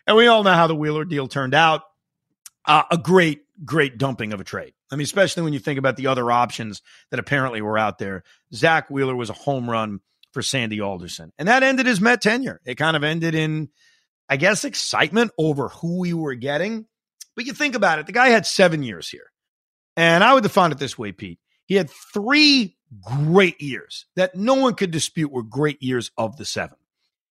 And 0.07 0.17
we 0.17 0.27
all 0.27 0.43
know 0.43 0.53
how 0.53 0.67
the 0.67 0.75
Wheeler 0.75 1.05
deal 1.05 1.27
turned 1.27 1.53
out. 1.53 1.83
Uh, 2.65 2.83
a 2.89 2.97
great, 2.97 3.41
great 3.65 3.97
dumping 3.97 4.31
of 4.31 4.39
a 4.39 4.43
trade. 4.43 4.73
I 4.89 4.95
mean, 4.95 5.03
especially 5.03 5.43
when 5.43 5.53
you 5.53 5.59
think 5.59 5.79
about 5.79 5.97
the 5.97 6.07
other 6.07 6.31
options 6.31 6.81
that 7.09 7.19
apparently 7.19 7.61
were 7.61 7.77
out 7.77 7.97
there. 7.97 8.23
Zack 8.53 8.89
Wheeler 8.89 9.15
was 9.15 9.29
a 9.29 9.33
home 9.33 9.69
run 9.69 9.99
for 10.33 10.41
Sandy 10.41 10.81
Alderson. 10.81 11.31
And 11.37 11.47
that 11.47 11.63
ended 11.63 11.85
his 11.85 12.01
Met 12.01 12.21
tenure. 12.21 12.59
It 12.65 12.75
kind 12.75 12.97
of 12.97 13.03
ended 13.03 13.35
in, 13.35 13.69
I 14.27 14.37
guess, 14.37 14.65
excitement 14.65 15.31
over 15.37 15.69
who 15.69 15.99
we 15.99 16.13
were 16.13 16.35
getting. 16.35 16.87
But 17.35 17.45
you 17.45 17.53
think 17.53 17.75
about 17.75 17.99
it, 17.99 18.05
the 18.05 18.11
guy 18.11 18.29
had 18.29 18.45
seven 18.45 18.83
years 18.83 19.09
here. 19.09 19.31
And 19.95 20.23
I 20.23 20.33
would 20.33 20.43
define 20.43 20.71
it 20.71 20.79
this 20.79 20.97
way, 20.97 21.11
Pete. 21.11 21.39
He 21.65 21.75
had 21.75 21.89
three 21.89 22.75
great 23.01 23.61
years 23.61 24.05
that 24.15 24.35
no 24.35 24.55
one 24.55 24.75
could 24.75 24.91
dispute 24.91 25.31
were 25.31 25.43
great 25.43 25.81
years 25.81 26.11
of 26.17 26.37
the 26.37 26.45
seven. 26.45 26.77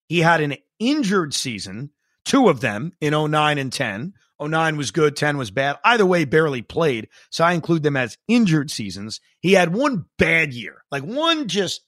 He 0.09 0.21
had 0.21 0.40
an 0.40 0.56
injured 0.78 1.35
season, 1.35 1.90
two 2.25 2.49
of 2.49 2.61
them 2.61 2.92
in 3.00 3.12
09 3.12 3.59
and 3.59 3.73
10. 3.73 4.14
09 4.40 4.76
was 4.76 4.90
good, 4.90 5.16
10 5.16 5.37
was 5.37 5.50
bad. 5.50 5.76
Either 5.85 6.04
way, 6.04 6.25
barely 6.25 6.62
played. 6.62 7.09
So 7.30 7.44
I 7.44 7.52
include 7.52 7.82
them 7.82 7.97
as 7.97 8.18
injured 8.26 8.71
seasons. 8.71 9.21
He 9.40 9.52
had 9.52 9.73
one 9.73 10.06
bad 10.18 10.52
year, 10.52 10.82
like 10.90 11.04
one 11.04 11.49
just 11.49 11.82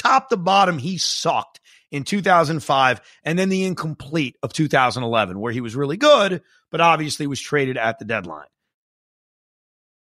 top 0.00 0.30
to 0.30 0.36
bottom, 0.36 0.78
he 0.78 0.98
sucked 0.98 1.60
in 1.90 2.04
2005, 2.04 3.00
and 3.24 3.38
then 3.38 3.48
the 3.48 3.64
incomplete 3.64 4.36
of 4.42 4.52
2011, 4.52 5.38
where 5.38 5.52
he 5.52 5.60
was 5.60 5.76
really 5.76 5.96
good, 5.96 6.42
but 6.70 6.80
obviously 6.80 7.26
was 7.26 7.40
traded 7.40 7.76
at 7.76 7.98
the 7.98 8.04
deadline. 8.04 8.46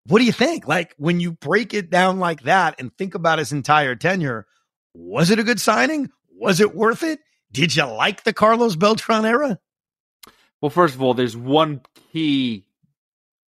What 0.06 0.18
do 0.18 0.24
you 0.24 0.32
think? 0.32 0.66
Like 0.66 0.94
when 0.98 1.20
you 1.20 1.32
break 1.32 1.74
it 1.74 1.90
down 1.90 2.18
like 2.18 2.42
that 2.42 2.76
and 2.78 2.96
think 2.96 3.14
about 3.14 3.38
his 3.38 3.52
entire 3.52 3.94
tenure, 3.94 4.46
was 4.94 5.30
it 5.30 5.38
a 5.38 5.44
good 5.44 5.60
signing? 5.60 6.10
Was 6.38 6.60
it 6.60 6.74
worth 6.74 7.02
it? 7.02 7.20
Did 7.52 7.74
you 7.74 7.84
like 7.84 8.24
the 8.24 8.32
Carlos 8.32 8.76
Beltran 8.76 9.24
era? 9.24 9.58
Well, 10.60 10.70
first 10.70 10.94
of 10.94 11.02
all, 11.02 11.14
there's 11.14 11.36
one 11.36 11.80
key 12.12 12.66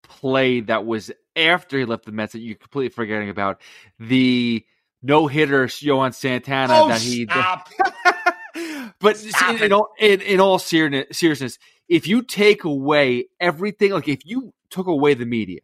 play 0.03 0.61
that 0.61 0.85
was 0.85 1.11
after 1.35 1.77
he 1.77 1.85
left 1.85 2.05
the 2.05 2.11
Mets 2.11 2.33
that 2.33 2.39
you're 2.39 2.55
completely 2.55 2.89
forgetting 2.89 3.29
about. 3.29 3.61
The 3.99 4.65
no 5.01 5.27
hitter 5.27 5.69
Johan 5.79 6.13
Santana 6.13 6.73
oh, 6.73 6.87
that 6.89 7.01
he 7.01 7.25
stop. 7.25 7.69
but 8.99 9.17
stop 9.17 9.55
in, 9.55 9.63
in, 9.63 9.73
all 9.73 9.93
in, 9.99 10.21
in 10.21 10.39
all 10.39 10.59
seriousness, 10.59 11.57
if 11.87 12.07
you 12.07 12.21
take 12.21 12.63
away 12.63 13.25
everything, 13.39 13.91
like 13.91 14.07
if 14.07 14.25
you 14.25 14.53
took 14.69 14.87
away 14.87 15.13
the 15.13 15.25
media, 15.25 15.59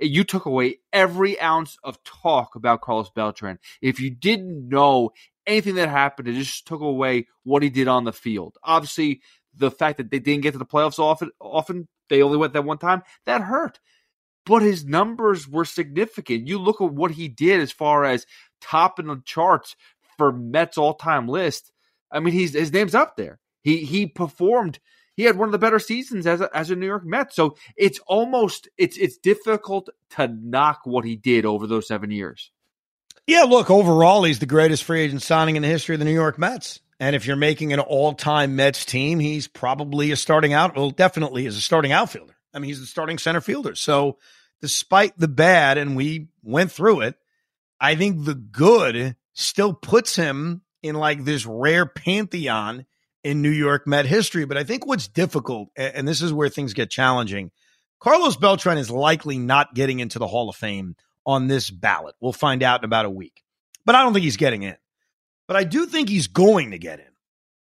you 0.00 0.24
took 0.24 0.46
away 0.46 0.78
every 0.92 1.40
ounce 1.40 1.78
of 1.84 2.02
talk 2.02 2.54
about 2.54 2.80
Carlos 2.80 3.10
Beltran. 3.10 3.58
If 3.82 4.00
you 4.00 4.10
didn't 4.10 4.68
know 4.68 5.10
anything 5.46 5.74
that 5.74 5.88
happened, 5.88 6.28
it 6.28 6.34
just 6.34 6.66
took 6.66 6.80
away 6.80 7.26
what 7.44 7.62
he 7.62 7.70
did 7.70 7.88
on 7.88 8.04
the 8.04 8.12
field. 8.12 8.56
Obviously, 8.62 9.20
the 9.54 9.70
fact 9.70 9.98
that 9.98 10.10
they 10.10 10.18
didn't 10.18 10.42
get 10.42 10.52
to 10.52 10.58
the 10.58 10.66
playoffs 10.66 10.98
often, 10.98 11.30
often 11.40 11.88
they 12.08 12.22
only 12.22 12.38
went 12.38 12.54
that 12.54 12.64
one 12.64 12.78
time, 12.78 13.02
that 13.26 13.42
hurt 13.42 13.78
but 14.50 14.62
his 14.62 14.84
numbers 14.84 15.46
were 15.46 15.64
significant. 15.64 16.48
You 16.48 16.58
look 16.58 16.80
at 16.80 16.92
what 16.92 17.12
he 17.12 17.28
did 17.28 17.60
as 17.60 17.70
far 17.70 18.04
as 18.04 18.26
topping 18.60 19.06
the 19.06 19.22
charts 19.24 19.76
for 20.18 20.32
Mets 20.32 20.76
all 20.76 20.94
time 20.94 21.28
list. 21.28 21.70
I 22.10 22.18
mean, 22.18 22.34
he's 22.34 22.52
his 22.52 22.72
name's 22.72 22.96
up 22.96 23.16
there. 23.16 23.38
He 23.62 23.84
he 23.84 24.08
performed. 24.08 24.80
He 25.14 25.22
had 25.22 25.36
one 25.36 25.46
of 25.46 25.52
the 25.52 25.58
better 25.58 25.78
seasons 25.78 26.26
as 26.26 26.40
a, 26.40 26.50
as 26.52 26.68
a 26.72 26.74
New 26.74 26.86
York 26.86 27.06
Met. 27.06 27.32
So 27.32 27.56
it's 27.76 28.00
almost 28.08 28.68
it's 28.76 28.96
it's 28.96 29.18
difficult 29.18 29.88
to 30.16 30.26
knock 30.26 30.80
what 30.82 31.04
he 31.04 31.14
did 31.14 31.46
over 31.46 31.68
those 31.68 31.86
seven 31.86 32.10
years. 32.10 32.50
Yeah, 33.28 33.42
look, 33.42 33.70
overall, 33.70 34.24
he's 34.24 34.40
the 34.40 34.46
greatest 34.46 34.82
free 34.82 35.02
agent 35.02 35.22
signing 35.22 35.54
in 35.54 35.62
the 35.62 35.68
history 35.68 35.94
of 35.94 36.00
the 36.00 36.04
New 36.04 36.10
York 36.10 36.40
Mets. 36.40 36.80
And 36.98 37.14
if 37.14 37.24
you're 37.24 37.36
making 37.36 37.72
an 37.72 37.78
all-time 37.78 38.56
Mets 38.56 38.84
team, 38.84 39.20
he's 39.20 39.46
probably 39.46 40.10
a 40.10 40.16
starting 40.16 40.52
out. 40.52 40.74
Well, 40.74 40.90
definitely 40.90 41.46
is 41.46 41.56
a 41.56 41.60
starting 41.60 41.92
outfielder. 41.92 42.34
I 42.52 42.58
mean, 42.58 42.68
he's 42.68 42.80
the 42.80 42.86
starting 42.86 43.18
center 43.18 43.40
fielder. 43.40 43.76
So, 43.76 44.18
despite 44.60 45.18
the 45.18 45.28
bad, 45.28 45.78
and 45.78 45.96
we 45.96 46.28
went 46.42 46.72
through 46.72 47.00
it, 47.02 47.16
I 47.80 47.94
think 47.94 48.24
the 48.24 48.34
good 48.34 49.16
still 49.32 49.72
puts 49.72 50.16
him 50.16 50.62
in 50.82 50.94
like 50.94 51.24
this 51.24 51.46
rare 51.46 51.86
pantheon 51.86 52.86
in 53.22 53.42
New 53.42 53.50
York 53.50 53.86
Met 53.86 54.06
history. 54.06 54.44
But 54.44 54.56
I 54.56 54.64
think 54.64 54.86
what's 54.86 55.08
difficult, 55.08 55.68
and 55.76 56.06
this 56.06 56.22
is 56.22 56.32
where 56.32 56.48
things 56.48 56.74
get 56.74 56.90
challenging, 56.90 57.50
Carlos 57.98 58.36
Beltran 58.36 58.78
is 58.78 58.90
likely 58.90 59.38
not 59.38 59.74
getting 59.74 60.00
into 60.00 60.18
the 60.18 60.26
Hall 60.26 60.48
of 60.48 60.56
Fame 60.56 60.96
on 61.26 61.48
this 61.48 61.70
ballot. 61.70 62.14
We'll 62.20 62.32
find 62.32 62.62
out 62.62 62.80
in 62.80 62.84
about 62.84 63.04
a 63.04 63.10
week. 63.10 63.42
But 63.84 63.94
I 63.94 64.02
don't 64.02 64.12
think 64.12 64.24
he's 64.24 64.38
getting 64.38 64.62
in. 64.62 64.76
But 65.46 65.56
I 65.56 65.64
do 65.64 65.86
think 65.86 66.08
he's 66.08 66.28
going 66.28 66.70
to 66.70 66.78
get 66.78 67.00
in. 67.00 67.06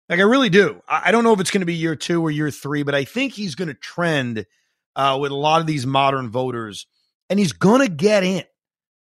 Like 0.09 0.21
I 0.21 0.23
really 0.23 0.51
do. 0.51 0.83
I 0.89 1.13
don't 1.13 1.25
know 1.25 1.33
if 1.33 1.41
it's 1.41 1.51
going 1.51 1.63
to 1.63 1.67
be 1.67 1.75
year 1.75 1.97
two 1.97 2.23
or 2.23 2.31
year 2.31 2.51
three, 2.51 2.83
but 2.83 2.95
I 2.95 3.05
think 3.05 3.33
he's 3.33 3.55
going 3.55 3.69
to 3.69 3.75
trend 3.75 4.47
uh, 4.97 5.19
with 5.21 5.33
a 5.33 5.37
lot 5.37 5.61
of 5.61 5.67
these 5.67 5.87
modern 5.87 6.31
voters, 6.31 6.87
and 7.29 7.39
he's 7.39 7.53
going 7.53 7.81
to 7.81 7.91
get 7.91 8.25
in. 8.25 8.45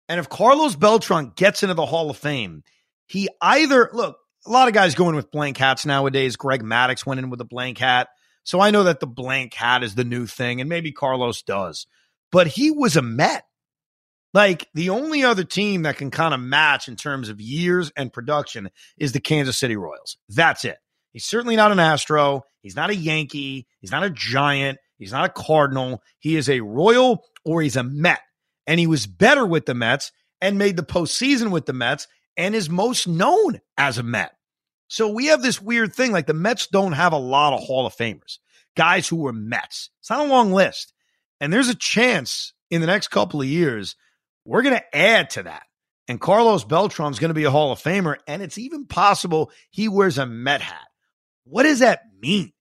And 0.07 0.19
if 0.19 0.29
Carlos 0.29 0.75
Beltran 0.75 1.33
gets 1.35 1.63
into 1.63 1.73
the 1.73 1.85
Hall 1.85 2.09
of 2.09 2.17
Fame, 2.17 2.63
he 3.07 3.29
either 3.41 3.89
look, 3.93 4.17
a 4.45 4.51
lot 4.51 4.67
of 4.67 4.73
guys 4.73 4.95
go 4.95 5.09
in 5.09 5.15
with 5.15 5.31
blank 5.31 5.57
hats 5.57 5.85
nowadays. 5.85 6.35
Greg 6.35 6.63
Maddux 6.63 7.05
went 7.05 7.19
in 7.19 7.29
with 7.29 7.41
a 7.41 7.45
blank 7.45 7.77
hat. 7.77 8.09
So 8.43 8.59
I 8.59 8.69
know 8.69 8.83
that 8.83 8.99
the 8.99 9.07
blank 9.07 9.55
hat 9.55 9.83
is 9.83 9.95
the 9.95 10.03
new 10.03 10.27
thing, 10.27 10.61
and 10.61 10.69
maybe 10.69 10.91
Carlos 10.91 11.41
does. 11.41 11.88
But 12.31 12.47
he 12.47 12.69
was 12.69 12.95
a 12.95 13.01
Met. 13.01 13.43
Like 14.35 14.67
the 14.73 14.89
only 14.89 15.23
other 15.23 15.45
team 15.45 15.83
that 15.83 15.95
can 15.95 16.11
kind 16.11 16.33
of 16.33 16.41
match 16.41 16.89
in 16.89 16.97
terms 16.97 17.29
of 17.29 17.39
years 17.39 17.91
and 17.95 18.11
production 18.11 18.69
is 18.97 19.13
the 19.13 19.21
Kansas 19.21 19.57
City 19.57 19.77
Royals. 19.77 20.17
That's 20.27 20.65
it. 20.65 20.77
He's 21.13 21.23
certainly 21.23 21.55
not 21.55 21.71
an 21.71 21.79
Astro. 21.79 22.43
He's 22.61 22.75
not 22.75 22.89
a 22.89 22.95
Yankee. 22.95 23.65
He's 23.79 23.91
not 23.91 24.03
a 24.03 24.09
Giant. 24.09 24.77
He's 24.97 25.12
not 25.12 25.25
a 25.25 25.34
Cardinal. 25.34 26.01
He 26.19 26.36
is 26.36 26.49
a 26.49 26.62
Royal 26.62 27.23
or 27.43 27.62
he's 27.62 27.75
a 27.75 27.84
Met. 27.84 28.21
And 28.67 28.79
he 28.79 28.88
was 28.88 29.08
better 29.08 29.45
with 29.45 29.65
the 29.65 29.73
Mets 29.73 30.12
and 30.41 30.58
made 30.58 30.77
the 30.77 30.84
postseason 30.84 31.51
with 31.51 31.65
the 31.65 31.73
Mets 31.73 32.08
and 32.38 32.55
is 32.55 32.69
most 32.69 33.08
known 33.08 33.62
as 33.77 33.97
a 33.97 34.03
Met. 34.03 34.36
So 34.88 35.10
we 35.10 35.27
have 35.27 35.41
this 35.41 35.62
weird 35.62 35.93
thing 35.93 36.12
like 36.12 36.27
the 36.27 36.34
Mets 36.34 36.67
don't 36.67 36.93
have 36.93 37.13
a 37.13 37.17
lot 37.17 37.53
of 37.53 37.62
Hall 37.62 37.86
of 37.86 37.95
Famers, 37.95 38.39
guys 38.75 39.08
who 39.08 39.17
were 39.17 39.34
Mets. 39.34 39.89
It's 39.99 40.10
not 40.10 40.25
a 40.25 40.29
long 40.29 40.51
list. 40.51 40.93
And 41.41 41.51
there's 41.51 41.69
a 41.69 41.75
chance 41.75 42.53
in 42.69 42.81
the 42.81 42.88
next 42.88 43.10
couple 43.10 43.41
of 43.41 43.47
years, 43.47 43.95
we're 44.45 44.62
going 44.62 44.75
to 44.75 44.95
add 44.95 45.31
to 45.31 45.43
that. 45.43 45.63
And 46.08 46.21
Carlos 46.21 46.63
Beltran's 46.63 47.19
going 47.19 47.29
to 47.29 47.36
be 47.36 47.45
a 47.45 47.51
Hall 47.51 47.71
of 47.71 47.81
Famer. 47.81 48.17
And 48.27 48.41
it's 48.41 48.58
even 48.58 48.86
possible 48.86 49.51
he 49.71 49.88
wears 49.88 50.17
a 50.17 50.25
Met 50.25 50.62
hat. 50.62 50.88
What 51.45 51.63
does 51.63 51.79
that 51.79 52.01
mean? 52.21 52.53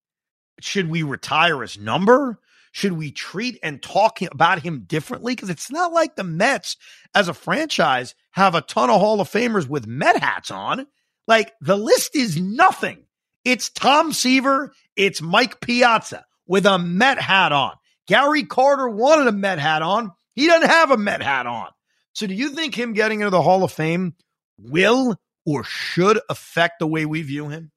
Should 0.61 0.91
we 0.91 1.03
retire 1.03 1.63
his 1.63 1.79
number? 1.79 2.39
Should 2.73 2.93
we 2.93 3.13
treat 3.13 3.59
and 3.63 3.81
talk 3.81 4.21
about 4.23 4.61
him 4.63 4.85
differently? 4.87 5.35
Because 5.35 5.51
it's 5.51 5.71
not 5.71 5.93
like 5.93 6.17
the 6.17 6.25
Mets 6.25 6.77
as 7.15 7.29
a 7.29 7.35
franchise 7.35 8.15
have 8.33 8.55
a 8.55 8.61
ton 8.61 8.91
of 8.91 9.01
Hall 9.01 9.21
of 9.21 9.31
Famers 9.31 9.69
with 9.69 9.87
Met 9.87 10.17
hats 10.17 10.51
on. 10.51 10.87
Like 11.29 11.53
the 11.61 11.77
list 11.77 12.17
is 12.17 12.37
nothing. 12.41 13.05
It's 13.45 13.69
Tom 13.69 14.13
Seaver, 14.13 14.73
it's 14.97 15.23
Mike 15.23 15.61
Piazza 15.61 16.25
with 16.47 16.67
a 16.67 16.79
Met 16.79 17.21
hat 17.21 17.53
on. 17.53 17.75
Gary 18.07 18.43
Carter 18.43 18.89
wanted 18.89 19.29
a 19.29 19.33
Met 19.33 19.59
hat 19.59 19.83
on. 19.83 20.11
He 20.35 20.47
doesn't 20.47 20.69
have 20.69 20.91
a 20.91 20.97
Met 20.97 21.23
hat 21.23 21.47
on. 21.47 21.69
So 22.15 22.27
do 22.27 22.35
you 22.35 22.51
think 22.51 22.75
him 22.75 22.93
getting 22.93 23.21
into 23.21 23.31
the 23.31 23.43
Hall 23.43 23.65
of 23.65 23.73
Fame 23.73 24.15
will 24.59 25.17
or 25.47 25.65
should 25.65 26.21
affect 26.29 26.79
the 26.79 26.87
way 26.87 27.07
we 27.07 27.23
view 27.23 27.49
him? 27.49 27.71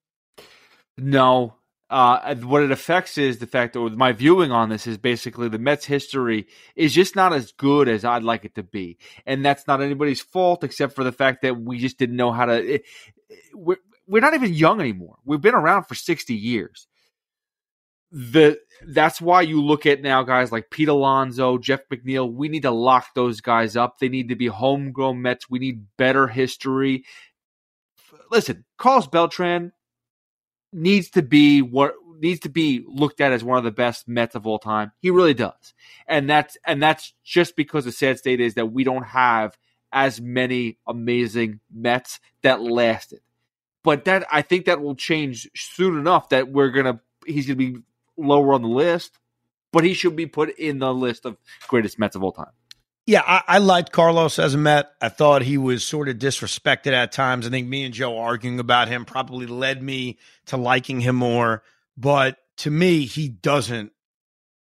No, 0.98 1.56
uh, 1.90 2.36
what 2.36 2.64
it 2.64 2.72
affects 2.72 3.18
is 3.18 3.38
the 3.38 3.48
fact 3.48 3.74
that 3.74 3.80
my 3.96 4.12
viewing 4.12 4.52
on 4.52 4.70
this 4.70 4.88
is 4.88 4.98
basically 4.98 5.48
the 5.48 5.60
Mets 5.60 5.86
history 5.86 6.48
is 6.76 6.94
just 6.94 7.16
not 7.16 7.32
as 7.34 7.54
good 7.54 7.88
as 7.88 8.04
I'd 8.04 8.24
like 8.24 8.44
it 8.44 8.56
to 8.56 8.64
be. 8.64 8.98
And 9.26 9.46
that's 9.46 9.68
not 9.68 9.82
anybody's 9.82 10.20
fault 10.20 10.64
except 10.64 10.94
for 10.94 11.06
the 11.06 11.14
fact 11.14 11.44
that 11.44 11.60
we 11.60 11.78
just 11.78 11.98
didn't 11.98 12.18
know 12.18 12.32
how 12.32 12.46
to. 12.46 12.76
It, 12.76 12.84
we're, 13.54 13.78
we're 14.06 14.22
not 14.22 14.34
even 14.34 14.54
young 14.54 14.82
anymore. 14.82 15.18
We've 15.24 15.42
been 15.42 15.56
around 15.56 15.84
for 15.84 15.96
60 15.96 16.34
years. 16.34 16.88
The 18.12 18.58
that's 18.86 19.20
why 19.20 19.42
you 19.42 19.62
look 19.62 19.86
at 19.86 20.02
now 20.02 20.24
guys 20.24 20.50
like 20.50 20.70
Pete 20.70 20.88
Alonso, 20.88 21.58
Jeff 21.58 21.82
McNeil. 21.92 22.32
We 22.32 22.48
need 22.48 22.62
to 22.62 22.72
lock 22.72 23.08
those 23.16 23.42
guys 23.42 23.76
up. 23.76 24.00
They 24.00 24.08
need 24.08 24.30
to 24.30 24.36
be 24.36 24.48
homegrown 24.48 25.22
Mets. 25.22 25.50
We 25.50 25.60
need 25.60 25.88
better 25.98 26.28
history. 26.28 27.04
Listen, 28.32 28.64
Carlos 28.78 29.08
Beltran, 29.08 29.74
needs 30.78 31.10
to 31.12 31.22
be 31.22 31.62
what 31.62 31.96
needs 32.20 32.40
to 32.42 32.50
be 32.50 32.84
looked 32.88 33.22
at 33.22 33.32
as 33.32 33.44
one 33.44 33.58
of 33.58 33.64
the 33.64 33.72
best 33.72 34.08
Mets 34.08 34.36
of 34.36 34.48
all 34.48 34.60
time. 34.60 34.92
He 35.02 35.10
really 35.10 35.34
does. 35.34 35.74
And 36.08 36.30
that's 36.30 36.58
and 36.66 36.82
that's 36.82 37.14
just 37.24 37.56
because 37.56 37.86
the 37.86 37.92
sad 37.92 38.18
state 38.18 38.40
is 38.40 38.56
that 38.56 38.68
we 38.68 38.84
don't 38.84 39.06
have 39.06 39.58
as 39.92 40.22
many 40.22 40.78
amazing 40.88 41.60
Mets 41.74 42.20
that 42.44 42.62
lasted. 42.62 43.20
But 43.84 44.06
that 44.06 44.26
I 44.32 44.42
think 44.42 44.66
that 44.66 44.82
will 44.82 44.96
change 44.96 45.50
soon 45.56 45.98
enough 45.98 46.30
that 46.30 46.50
we're 46.50 46.70
gonna 46.70 47.02
he's 47.26 47.48
gonna 47.48 47.56
be 47.56 47.78
lower 48.18 48.54
on 48.54 48.62
the 48.62 48.68
list, 48.68 49.18
but 49.72 49.84
he 49.84 49.94
should 49.94 50.16
be 50.16 50.26
put 50.26 50.58
in 50.58 50.80
the 50.80 50.94
list 50.94 51.26
of 51.26 51.38
greatest 51.68 52.00
Mets 52.00 52.16
of 52.16 52.24
all 52.24 52.32
time. 52.32 52.52
Yeah, 53.08 53.24
I, 53.26 53.42
I, 53.48 53.58
liked 53.60 53.94
Carlos 53.94 54.38
as 54.38 54.54
a 54.54 54.58
Met. 54.58 54.92
I 55.02 55.08
thought 55.08 55.42
he 55.42 55.58
was 55.58 55.86
sort 55.86 56.10
of 56.10 56.18
disrespected 56.18 56.92
at 56.92 57.14
times. 57.14 57.48
I 57.48 57.50
think 57.50 57.66
me 57.66 57.86
and 57.86 57.94
Joe 57.94 58.18
arguing 58.18 58.60
about 58.60 58.90
him 58.90 59.06
probably 59.06 59.46
led 59.46 59.82
me 59.82 60.20
to 60.48 60.58
liking 60.58 61.00
him 61.00 61.16
more. 61.16 61.64
But 61.96 62.36
to 62.58 62.70
me, 62.70 63.06
he 63.06 63.30
doesn't 63.30 63.94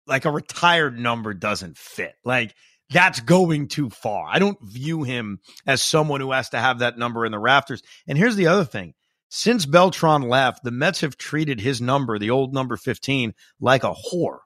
like 0.09 0.25
a 0.25 0.31
retired 0.33 0.99
number 0.99 1.35
doesn't 1.35 1.79
fit. 1.79 2.17
Like 2.25 2.57
that's 2.91 3.21
going 3.21 3.69
too 3.69 3.91
far. 3.91 4.27
I 4.29 4.41
don't 4.41 4.61
view 4.61 5.05
him 5.05 5.39
as 5.65 5.81
someone 5.81 6.21
who 6.21 6.33
has 6.33 6.51
to 6.51 6.59
have 6.59 6.81
that 6.81 6.99
number 6.99 7.25
in 7.25 7.31
the 7.31 7.39
rafters. 7.39 7.81
And 8.09 8.19
here's 8.19 8.37
the 8.37 8.49
other 8.49 8.65
thing. 8.65 8.95
Since 9.29 9.67
Beltran 9.67 10.23
left, 10.23 10.65
the 10.65 10.73
Mets 10.73 11.01
have 11.03 11.17
treated 11.17 11.61
his 11.61 11.81
number, 11.81 12.19
the 12.19 12.31
old 12.31 12.53
number 12.53 12.77
15, 12.77 13.35
like 13.61 13.85
a 13.85 13.95
whore. 13.95 14.41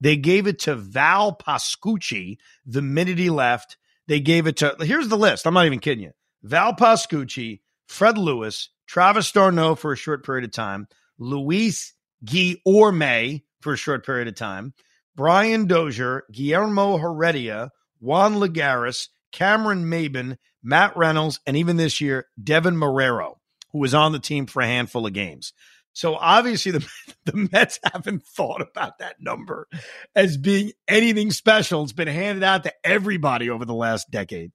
They 0.00 0.16
gave 0.16 0.46
it 0.46 0.60
to 0.60 0.74
Val 0.76 1.36
Pascucci 1.36 2.38
the 2.64 2.82
minute 2.82 3.18
he 3.18 3.30
left. 3.30 3.76
They 4.06 4.20
gave 4.20 4.46
it 4.46 4.58
to, 4.58 4.76
here's 4.80 5.08
the 5.08 5.16
list. 5.16 5.46
I'm 5.46 5.54
not 5.54 5.66
even 5.66 5.80
kidding 5.80 6.04
you. 6.04 6.12
Val 6.42 6.74
Pascucci, 6.74 7.60
Fred 7.86 8.16
Lewis, 8.16 8.70
Travis 8.86 9.30
d'Arnaud 9.32 9.74
for 9.74 9.92
a 9.92 9.96
short 9.96 10.24
period 10.24 10.44
of 10.44 10.52
time, 10.52 10.86
Luis 11.18 11.94
Guillorme 12.24 13.42
for 13.60 13.72
a 13.72 13.76
short 13.76 14.06
period 14.06 14.28
of 14.28 14.34
time, 14.34 14.72
Brian 15.16 15.66
Dozier, 15.66 16.24
Guillermo 16.32 16.96
Heredia, 16.96 17.70
Juan 18.00 18.36
Lagares, 18.36 19.08
Cameron 19.32 19.84
Maybin, 19.84 20.38
Matt 20.62 20.96
Reynolds, 20.96 21.40
and 21.46 21.56
even 21.56 21.76
this 21.76 22.00
year, 22.00 22.26
Deven 22.42 22.76
Marrero, 22.76 23.34
who 23.72 23.78
was 23.78 23.94
on 23.94 24.12
the 24.12 24.18
team 24.18 24.46
for 24.46 24.62
a 24.62 24.66
handful 24.66 25.06
of 25.06 25.12
games. 25.12 25.52
So 25.98 26.14
obviously 26.14 26.70
the, 26.70 26.88
the 27.24 27.48
Mets 27.50 27.80
haven't 27.82 28.22
thought 28.22 28.62
about 28.62 28.98
that 28.98 29.20
number 29.20 29.66
as 30.14 30.36
being 30.36 30.70
anything 30.86 31.32
special. 31.32 31.82
It's 31.82 31.92
been 31.92 32.06
handed 32.06 32.44
out 32.44 32.62
to 32.62 32.74
everybody 32.84 33.50
over 33.50 33.64
the 33.64 33.74
last 33.74 34.08
decade. 34.08 34.52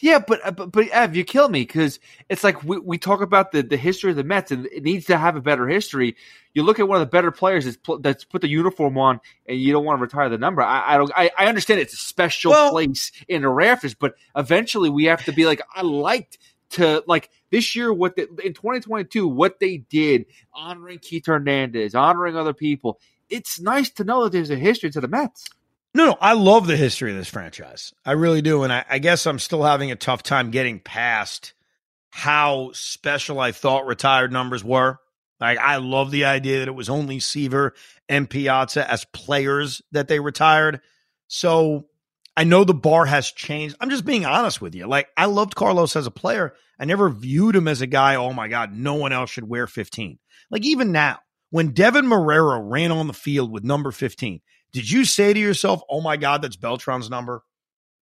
Yeah, 0.00 0.18
but 0.18 0.44
uh, 0.44 0.50
but, 0.50 0.72
but 0.72 0.88
Ev, 0.88 1.14
you 1.14 1.22
kill 1.22 1.48
me 1.48 1.60
because 1.60 2.00
it's 2.28 2.42
like 2.42 2.64
we, 2.64 2.78
we 2.78 2.98
talk 2.98 3.20
about 3.20 3.52
the, 3.52 3.62
the 3.62 3.76
history 3.76 4.10
of 4.10 4.16
the 4.16 4.24
Mets 4.24 4.50
and 4.50 4.66
it 4.66 4.82
needs 4.82 5.06
to 5.06 5.16
have 5.16 5.36
a 5.36 5.40
better 5.40 5.68
history. 5.68 6.16
You 6.52 6.64
look 6.64 6.80
at 6.80 6.88
one 6.88 7.00
of 7.00 7.06
the 7.06 7.10
better 7.10 7.30
players 7.30 7.64
that's, 7.64 7.76
pl- 7.76 8.00
that's 8.00 8.24
put 8.24 8.40
the 8.40 8.48
uniform 8.48 8.98
on 8.98 9.20
and 9.46 9.60
you 9.60 9.72
don't 9.72 9.84
want 9.84 10.00
to 10.00 10.02
retire 10.02 10.28
the 10.28 10.38
number. 10.38 10.62
I, 10.62 10.94
I 10.94 10.98
don't. 10.98 11.12
I, 11.14 11.30
I 11.38 11.46
understand 11.46 11.78
it's 11.78 11.94
a 11.94 11.98
special 11.98 12.50
well, 12.50 12.72
place 12.72 13.12
in 13.28 13.42
the 13.42 13.48
rafters, 13.48 13.94
but 13.94 14.16
eventually 14.34 14.90
we 14.90 15.04
have 15.04 15.24
to 15.26 15.32
be 15.32 15.46
like, 15.46 15.62
I 15.72 15.82
liked 15.82 16.38
to 16.72 17.02
like 17.06 17.30
this 17.50 17.74
year 17.76 17.92
what 17.92 18.16
the, 18.16 18.22
in 18.44 18.54
2022 18.54 19.26
what 19.26 19.60
they 19.60 19.78
did 19.78 20.26
honoring 20.52 20.98
Keith 20.98 21.26
Hernandez, 21.26 21.94
honoring 21.94 22.36
other 22.36 22.54
people. 22.54 23.00
It's 23.28 23.60
nice 23.60 23.90
to 23.90 24.04
know 24.04 24.24
that 24.24 24.32
there's 24.32 24.50
a 24.50 24.56
history 24.56 24.90
to 24.90 25.00
the 25.00 25.08
Mets. 25.08 25.48
No, 25.94 26.06
no, 26.06 26.18
I 26.20 26.32
love 26.32 26.66
the 26.66 26.76
history 26.76 27.10
of 27.10 27.16
this 27.16 27.28
franchise. 27.28 27.92
I 28.04 28.12
really 28.12 28.42
do. 28.42 28.62
And 28.62 28.72
I, 28.72 28.84
I, 28.88 28.98
guess 28.98 29.26
I'm 29.26 29.38
still 29.38 29.62
having 29.62 29.90
a 29.90 29.96
tough 29.96 30.22
time 30.22 30.50
getting 30.50 30.80
past 30.80 31.52
how 32.10 32.70
special 32.72 33.40
I 33.40 33.52
thought 33.52 33.86
retired 33.86 34.32
numbers 34.32 34.64
were. 34.64 34.98
Like, 35.40 35.58
I 35.58 35.76
love 35.76 36.10
the 36.10 36.24
idea 36.24 36.60
that 36.60 36.68
it 36.68 36.74
was 36.74 36.88
only 36.88 37.20
Seaver 37.20 37.74
and 38.08 38.28
Piazza 38.28 38.90
as 38.90 39.04
players 39.06 39.82
that 39.92 40.08
they 40.08 40.20
retired. 40.20 40.80
So 41.26 41.86
I 42.36 42.44
know 42.44 42.64
the 42.64 42.74
bar 42.74 43.04
has 43.04 43.30
changed. 43.30 43.76
I'm 43.80 43.90
just 43.90 44.04
being 44.04 44.24
honest 44.24 44.60
with 44.60 44.74
you. 44.74 44.86
Like, 44.86 45.08
I 45.16 45.26
loved 45.26 45.54
Carlos 45.54 45.96
as 45.96 46.06
a 46.06 46.10
player. 46.10 46.54
I 46.78 46.84
never 46.84 47.10
viewed 47.10 47.54
him 47.54 47.68
as 47.68 47.80
a 47.82 47.86
guy, 47.86 48.16
oh 48.16 48.32
my 48.32 48.48
God, 48.48 48.72
no 48.72 48.94
one 48.94 49.12
else 49.12 49.30
should 49.30 49.48
wear 49.48 49.66
15. 49.66 50.18
Like, 50.50 50.64
even 50.64 50.92
now, 50.92 51.20
when 51.50 51.72
Deven 51.72 52.06
Marrero 52.06 52.60
ran 52.62 52.90
on 52.90 53.06
the 53.06 53.12
field 53.12 53.52
with 53.52 53.64
number 53.64 53.90
15, 53.90 54.40
did 54.72 54.90
you 54.90 55.04
say 55.04 55.34
to 55.34 55.38
yourself, 55.38 55.82
"Oh 55.88 56.00
my 56.00 56.16
God, 56.16 56.42
that's 56.42 56.56
Beltran's 56.56 57.10
number"? 57.10 57.42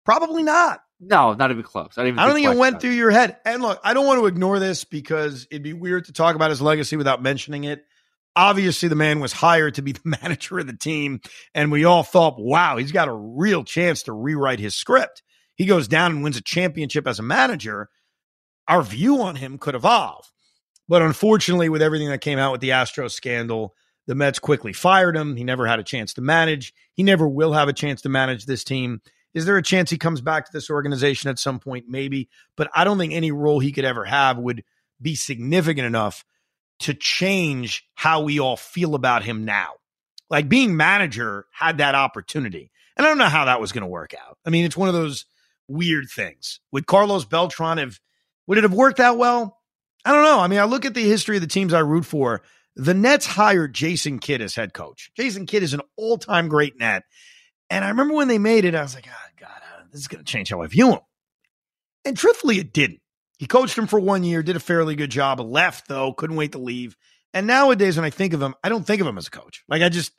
Probably 0.06 0.44
not. 0.44 0.82
No, 1.00 1.34
not 1.34 1.50
even 1.50 1.64
close. 1.64 1.94
I, 1.98 2.06
even 2.08 2.20
I 2.20 2.26
don't 2.26 2.36
think 2.36 2.48
it 2.48 2.58
went 2.58 2.82
through 2.82 2.92
your 2.92 3.10
head. 3.10 3.38
And 3.46 3.62
look, 3.62 3.80
I 3.84 3.94
don't 3.94 4.06
want 4.06 4.20
to 4.20 4.28
ignore 4.28 4.60
this 4.60 4.84
because 4.84 5.48
it'd 5.50 5.64
be 5.64 5.74
weird 5.74 6.06
to 6.06 6.14
talk 6.14 6.36
about 6.36 6.50
his 6.50 6.62
legacy 6.62 6.96
without 6.96 7.24
mentioning 7.24 7.64
it. 7.64 7.86
Obviously, 8.36 8.90
the 8.90 8.96
man 8.96 9.20
was 9.20 9.34
hired 9.34 9.76
to 9.76 9.82
be 9.82 9.92
the 9.94 10.02
manager 10.22 10.60
of 10.60 10.68
the 10.68 10.74
team, 10.74 11.22
and 11.54 11.72
we 11.72 11.86
all 11.86 12.04
thought, 12.04 12.40
"Wow, 12.40 12.78
he's 12.78 12.92
got 12.92 13.08
a 13.08 13.14
real 13.14 13.64
chance 13.64 14.04
to 14.04 14.14
rewrite 14.14 14.60
his 14.60 14.76
script." 14.76 15.24
He 15.56 15.66
goes 15.66 15.88
down 15.88 16.12
and 16.12 16.24
wins 16.24 16.38
a 16.38 16.42
championship 16.42 17.06
as 17.08 17.20
a 17.20 17.24
manager. 17.24 17.90
Our 18.68 18.82
view 18.82 19.22
on 19.22 19.36
him 19.36 19.58
could 19.58 19.76
evolve, 19.76 20.32
but 20.88 21.02
unfortunately, 21.02 21.70
with 21.70 21.82
everything 21.82 22.10
that 22.10 22.22
came 22.22 22.40
out 22.40 22.52
with 22.52 22.62
the 22.62 22.72
Astro 22.72 23.08
scandal, 23.08 23.76
the 24.08 24.16
Mets 24.16 24.40
quickly 24.40 24.74
fired 24.74 25.16
him. 25.16 25.36
He 25.36 25.44
never 25.44 25.68
had 25.68 25.80
a 25.80 25.84
chance 25.84 26.14
to 26.14 26.22
manage. 26.22 26.74
He 26.94 27.04
never 27.04 27.28
will 27.28 27.54
have 27.54 27.68
a 27.68 27.74
chance 27.74 28.02
to 28.02 28.10
manage 28.10 28.46
this 28.46 28.64
team. 28.64 29.02
Is 29.34 29.46
there 29.46 29.58
a 29.58 29.64
chance 29.64 29.90
he 29.90 29.98
comes 29.98 30.22
back 30.22 30.46
to 30.46 30.52
this 30.52 30.70
organization 30.70 31.30
at 31.30 31.40
some 31.40 31.60
point? 31.60 31.86
Maybe. 31.88 32.30
But 32.56 32.70
I 32.74 32.84
don't 32.84 32.98
think 32.98 33.14
any 33.14 33.32
role 33.32 33.60
he 33.60 33.72
could 33.72 33.86
ever 33.86 34.06
have 34.06 34.38
would 34.38 34.64
be 35.02 35.16
significant 35.16 35.86
enough 35.86 36.26
to 36.80 36.94
change 36.94 37.88
how 37.96 38.22
we 38.22 38.40
all 38.40 38.58
feel 38.58 38.96
about 38.96 39.24
him 39.24 39.46
now. 39.46 39.74
Like 40.30 40.48
being 40.50 40.78
manager 40.78 41.46
had 41.52 41.80
that 41.80 41.96
opportunity. 41.96 42.72
And 42.96 43.06
I 43.06 43.10
don't 43.10 43.18
know 43.18 43.26
how 43.26 43.46
that 43.46 43.62
was 43.62 43.72
going 43.72 43.84
to 43.84 43.88
work 43.88 44.14
out. 44.14 44.38
I 44.46 44.50
mean, 44.50 44.66
it's 44.66 44.78
one 44.78 44.90
of 44.90 44.96
those 44.96 45.26
weird 45.68 46.10
things. 46.10 46.60
Would 46.72 46.88
Carlos 46.88 47.26
Beltran 47.26 47.78
have, 47.78 48.00
would 48.48 48.58
it 48.58 48.64
have 48.64 48.74
worked 48.74 49.00
out 49.00 49.18
well? 49.18 49.58
I 50.06 50.14
don't 50.14 50.24
know. 50.24 50.40
I 50.40 50.48
mean, 50.48 50.60
I 50.60 50.66
look 50.66 50.86
at 50.86 50.94
the 50.94 51.04
history 51.04 51.38
of 51.38 51.42
the 51.42 51.48
teams 51.48 51.74
I 51.74 51.80
root 51.80 52.06
for 52.06 52.42
the 52.76 52.94
Nets 52.94 53.26
hired 53.26 53.74
Jason 53.74 54.20
Kidd 54.20 54.42
as 54.42 54.56
head 54.56 54.74
coach. 54.74 55.12
Jason 55.16 55.46
Kidd 55.46 55.64
is 55.64 55.74
an 55.74 55.82
all 55.98 56.18
time 56.18 56.48
great 56.48 56.80
net. 56.80 57.04
And 57.70 57.84
I 57.84 57.90
remember 57.90 58.14
when 58.14 58.30
they 58.30 58.38
made 58.38 58.66
it, 58.66 58.74
I 58.74 58.82
was 58.82 58.96
like, 58.96 59.08
oh, 59.08 59.30
God, 59.38 59.50
uh, 59.50 59.84
this 59.92 60.02
is 60.02 60.08
going 60.08 60.24
to 60.24 60.32
change 60.32 60.50
how 60.50 60.62
I 60.62 60.68
view 60.68 60.92
him. 60.92 61.00
And 62.06 62.18
truthfully, 62.18 62.58
it 62.58 62.74
didn't. 62.74 63.02
He 63.40 63.48
coached 63.48 63.78
him 63.78 63.88
for 63.88 64.02
one 64.02 64.26
year, 64.26 64.44
did 64.44 64.58
a 64.58 64.60
fairly 64.60 64.96
good 64.96 65.10
job, 65.10 65.40
left 65.40 65.88
though, 65.88 66.12
couldn't 66.12 66.36
wait 66.36 66.52
to 66.52 66.60
leave. 66.60 66.98
And 67.34 67.48
nowadays, 67.48 67.96
when 67.96 68.04
I 68.04 68.10
think 68.10 68.34
of 68.34 68.42
him, 68.42 68.54
I 68.62 68.68
don't 68.68 68.86
think 68.86 69.00
of 69.00 69.08
him 69.08 69.18
as 69.18 69.28
a 69.28 69.32
coach. 69.32 69.64
Like 69.70 69.82
I 69.82 69.88
just, 69.88 70.12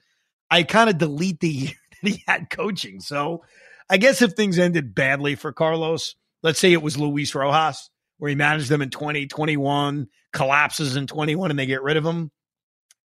I 0.51 0.63
kind 0.63 0.89
of 0.89 0.97
delete 0.97 1.39
the 1.39 1.49
year 1.51 1.75
that 2.03 2.11
he 2.11 2.25
had 2.27 2.49
coaching. 2.49 3.01
So 3.01 3.45
I 3.91 3.99
guess 3.99 4.23
if 4.23 4.33
things 4.33 4.59
ended 4.59 4.95
badly 4.95 5.35
for 5.35 5.53
Carlos, 5.53 6.15
let's 6.43 6.59
say 6.59 6.73
it 6.73 6.83
was 6.83 6.97
Luis 6.97 7.35
Rojas, 7.35 7.91
where 8.17 8.31
he 8.31 8.37
managed 8.37 8.71
them 8.71 8.81
in 8.81 8.89
2021, 8.89 10.09
collapses 10.33 10.97
in 10.97 11.07
21, 11.07 11.51
and 11.51 11.59
they 11.59 11.67
get 11.67 11.83
rid 11.83 11.99
of 11.99 12.07
him. 12.07 12.31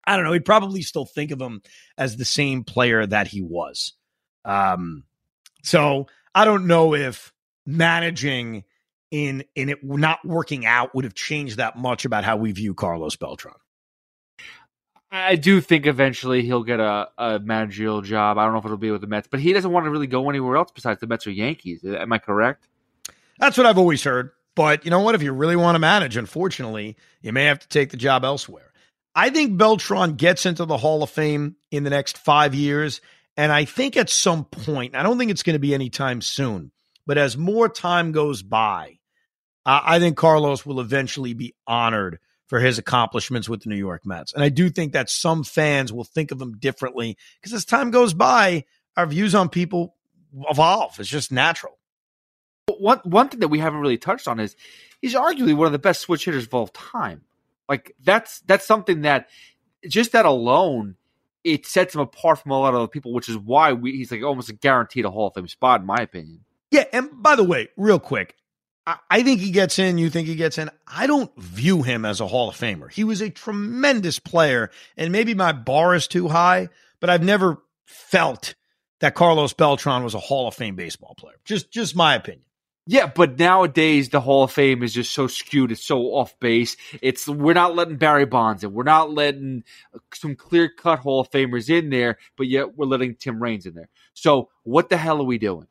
I 0.05 0.17
don't 0.17 0.25
know. 0.25 0.33
He'd 0.33 0.43
probably 0.43 0.81
still 0.81 1.05
think 1.05 1.31
of 1.31 1.39
him 1.39 1.61
as 1.97 2.17
the 2.17 2.25
same 2.25 2.65
player 2.65 3.05
that 3.05 3.27
he 3.27 3.41
was. 3.41 3.93
Um, 4.43 5.03
so 5.63 6.07
I 6.35 6.43
don't 6.43 6.67
know 6.67 6.95
if 6.95 7.31
managing 7.65 8.65
in 9.11 9.43
in 9.55 9.69
it 9.69 9.83
not 9.83 10.25
working 10.25 10.65
out 10.65 10.95
would 10.95 11.03
have 11.03 11.13
changed 11.13 11.57
that 11.57 11.77
much 11.77 12.05
about 12.05 12.23
how 12.23 12.37
we 12.37 12.51
view 12.51 12.73
Carlos 12.73 13.15
Beltran. 13.15 13.53
I 15.13 15.35
do 15.35 15.59
think 15.59 15.85
eventually 15.85 16.41
he'll 16.41 16.63
get 16.63 16.79
a, 16.79 17.09
a 17.17 17.39
managerial 17.39 18.01
job. 18.01 18.37
I 18.37 18.45
don't 18.45 18.53
know 18.53 18.59
if 18.59 18.65
it'll 18.65 18.77
be 18.77 18.91
with 18.91 19.01
the 19.01 19.07
Mets, 19.07 19.27
but 19.29 19.41
he 19.41 19.51
doesn't 19.51 19.71
want 19.71 19.85
to 19.85 19.89
really 19.89 20.07
go 20.07 20.29
anywhere 20.29 20.55
else 20.55 20.71
besides 20.73 21.01
the 21.01 21.07
Mets 21.07 21.27
or 21.27 21.31
Yankees. 21.31 21.83
Am 21.83 22.13
I 22.13 22.17
correct? 22.17 22.69
That's 23.37 23.57
what 23.57 23.67
I've 23.67 23.77
always 23.77 24.03
heard. 24.03 24.31
But 24.55 24.85
you 24.85 24.91
know 24.91 25.01
what? 25.01 25.15
If 25.15 25.21
you 25.21 25.33
really 25.33 25.57
want 25.57 25.75
to 25.75 25.79
manage, 25.79 26.15
unfortunately, 26.15 26.95
you 27.21 27.33
may 27.33 27.45
have 27.45 27.59
to 27.59 27.67
take 27.67 27.89
the 27.89 27.97
job 27.97 28.23
elsewhere. 28.23 28.71
I 29.13 29.29
think 29.29 29.57
Beltran 29.57 30.15
gets 30.15 30.45
into 30.45 30.63
the 30.65 30.77
Hall 30.77 31.03
of 31.03 31.09
Fame 31.09 31.57
in 31.71 31.83
the 31.83 31.89
next 31.89 32.17
five 32.17 32.55
years. 32.55 33.01
And 33.35 33.51
I 33.51 33.65
think 33.65 33.97
at 33.97 34.09
some 34.09 34.45
point, 34.45 34.95
I 34.95 35.03
don't 35.03 35.17
think 35.17 35.31
it's 35.31 35.43
going 35.43 35.55
to 35.55 35.59
be 35.59 35.73
anytime 35.73 36.21
soon, 36.21 36.71
but 37.05 37.17
as 37.17 37.37
more 37.37 37.67
time 37.67 38.11
goes 38.11 38.43
by, 38.43 38.99
uh, 39.65 39.81
I 39.83 39.99
think 39.99 40.17
Carlos 40.17 40.65
will 40.65 40.79
eventually 40.79 41.33
be 41.33 41.53
honored 41.67 42.19
for 42.47 42.59
his 42.59 42.77
accomplishments 42.77 43.47
with 43.47 43.63
the 43.63 43.69
New 43.69 43.77
York 43.77 44.05
Mets. 44.05 44.33
And 44.33 44.43
I 44.43 44.49
do 44.49 44.69
think 44.69 44.93
that 44.93 45.09
some 45.09 45.43
fans 45.43 45.93
will 45.93 46.03
think 46.03 46.31
of 46.31 46.41
him 46.41 46.57
differently 46.57 47.17
because 47.39 47.53
as 47.53 47.65
time 47.65 47.91
goes 47.91 48.13
by, 48.13 48.65
our 48.97 49.05
views 49.05 49.33
on 49.35 49.49
people 49.49 49.95
evolve. 50.49 50.99
It's 50.99 51.09
just 51.09 51.31
natural. 51.31 51.77
One 52.67 52.99
one 53.03 53.29
thing 53.29 53.39
that 53.41 53.47
we 53.47 53.59
haven't 53.59 53.79
really 53.79 53.97
touched 53.97 54.27
on 54.27 54.39
is 54.39 54.55
he's 55.01 55.15
arguably 55.15 55.55
one 55.55 55.67
of 55.67 55.71
the 55.71 55.79
best 55.79 56.01
switch 56.01 56.25
hitters 56.25 56.45
of 56.45 56.53
all 56.53 56.67
time. 56.67 57.21
Like 57.69 57.95
that's 58.03 58.41
that's 58.41 58.65
something 58.65 59.01
that 59.01 59.29
just 59.87 60.11
that 60.11 60.25
alone 60.25 60.95
it 61.43 61.65
sets 61.65 61.95
him 61.95 62.01
apart 62.01 62.39
from 62.39 62.51
a 62.51 62.59
lot 62.59 62.73
of 62.73 62.81
other 62.81 62.87
people, 62.87 63.13
which 63.13 63.29
is 63.29 63.37
why 63.37 63.73
we, 63.73 63.93
he's 63.93 64.11
like 64.11 64.23
almost 64.23 64.49
a 64.49 64.53
guaranteed 64.53 65.05
a 65.05 65.09
Hall 65.09 65.27
of 65.27 65.33
Fame 65.33 65.47
spot, 65.47 65.81
in 65.81 65.87
my 65.87 65.97
opinion. 65.97 66.41
Yeah, 66.69 66.85
and 66.93 67.09
by 67.21 67.35
the 67.35 67.43
way, 67.43 67.69
real 67.77 67.99
quick, 67.99 68.35
I, 68.87 69.21
think 69.21 69.39
he 69.39 69.51
gets 69.51 69.77
in. 69.77 69.97
You 69.97 70.09
think 70.09 70.27
he 70.27 70.35
gets 70.35 70.57
in? 70.57 70.69
I 70.87 71.05
don't 71.05 71.31
view 71.37 71.83
him 71.83 72.03
as 72.03 72.19
a 72.19 72.27
Hall 72.27 72.49
of 72.49 72.55
Famer. 72.57 72.91
He 72.91 73.03
was 73.03 73.21
a 73.21 73.29
tremendous 73.29 74.17
player, 74.17 74.71
and 74.97 75.11
maybe 75.11 75.35
my 75.35 75.51
bar 75.51 75.93
is 75.93 76.07
too 76.07 76.27
high, 76.27 76.69
but 76.99 77.09
I've 77.09 77.23
never 77.23 77.61
felt 77.85 78.55
that 78.99 79.15
Carlos 79.15 79.53
Beltran 79.53 80.03
was 80.03 80.15
a 80.15 80.19
Hall 80.19 80.47
of 80.47 80.55
Fame 80.55 80.75
baseball 80.75 81.13
player. 81.15 81.35
Just 81.45 81.71
just 81.71 81.95
my 81.95 82.15
opinion. 82.15 82.45
Yeah, 82.87 83.05
but 83.05 83.37
nowadays 83.37 84.09
the 84.09 84.19
Hall 84.19 84.43
of 84.43 84.51
Fame 84.51 84.81
is 84.81 84.93
just 84.93 85.13
so 85.13 85.27
skewed. 85.27 85.71
It's 85.71 85.85
so 85.85 86.01
off 86.15 86.39
base. 86.39 86.77
It's 87.01 87.27
we're 87.27 87.53
not 87.53 87.75
letting 87.75 87.97
Barry 87.97 88.25
Bonds 88.25 88.63
in. 88.63 88.73
We're 88.73 88.83
not 88.83 89.11
letting 89.11 89.63
some 90.13 90.35
clear 90.35 90.67
cut 90.67 90.99
Hall 90.99 91.19
of 91.19 91.29
Famers 91.29 91.69
in 91.69 91.91
there, 91.91 92.17
but 92.35 92.47
yet 92.47 92.75
we're 92.75 92.87
letting 92.87 93.15
Tim 93.15 93.41
Raines 93.41 93.67
in 93.67 93.75
there. 93.75 93.89
So 94.13 94.49
what 94.63 94.89
the 94.89 94.97
hell 94.97 95.19
are 95.19 95.25
we 95.25 95.37
doing? 95.37 95.67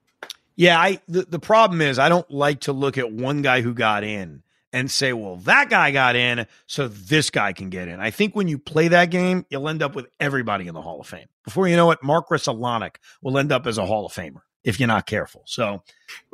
Yeah, 0.57 0.79
I 0.79 1.01
the, 1.09 1.23
the 1.23 1.39
problem 1.39 1.81
is 1.81 1.99
I 1.99 2.09
don't 2.09 2.31
like 2.31 2.61
to 2.61 2.73
look 2.73 2.99
at 2.99 3.11
one 3.13 3.43
guy 3.43 3.63
who 3.63 3.75
got 3.75 4.05
in 4.05 4.43
and 4.73 4.91
say, 4.91 5.13
well, 5.13 5.37
that 5.37 5.69
guy 5.69 5.91
got 5.91 6.17
in, 6.17 6.47
so 6.67 6.87
this 6.89 7.31
guy 7.31 7.53
can 7.53 7.71
get 7.71 7.89
in. 7.89 7.99
I 7.99 8.11
think 8.11 8.37
when 8.37 8.47
you 8.47 8.59
play 8.59 8.89
that 8.89 9.11
game, 9.11 9.45
you'll 9.51 9.69
end 9.69 9.83
up 9.83 9.97
with 9.97 10.07
everybody 10.21 10.69
in 10.69 10.75
the 10.75 10.83
Hall 10.83 11.01
of 11.01 11.07
Fame. 11.07 11.27
Before 11.45 11.67
you 11.67 11.77
know 11.77 11.91
it, 11.91 11.99
Mark 12.03 12.29
Russellonic 12.29 12.97
will 13.23 13.39
end 13.39 13.53
up 13.53 13.67
as 13.67 13.79
a 13.79 13.87
Hall 13.87 14.07
of 14.07 14.13
Famer 14.13 14.43
if 14.63 14.79
you're 14.79 14.87
not 14.87 15.07
careful. 15.07 15.43
So 15.47 15.83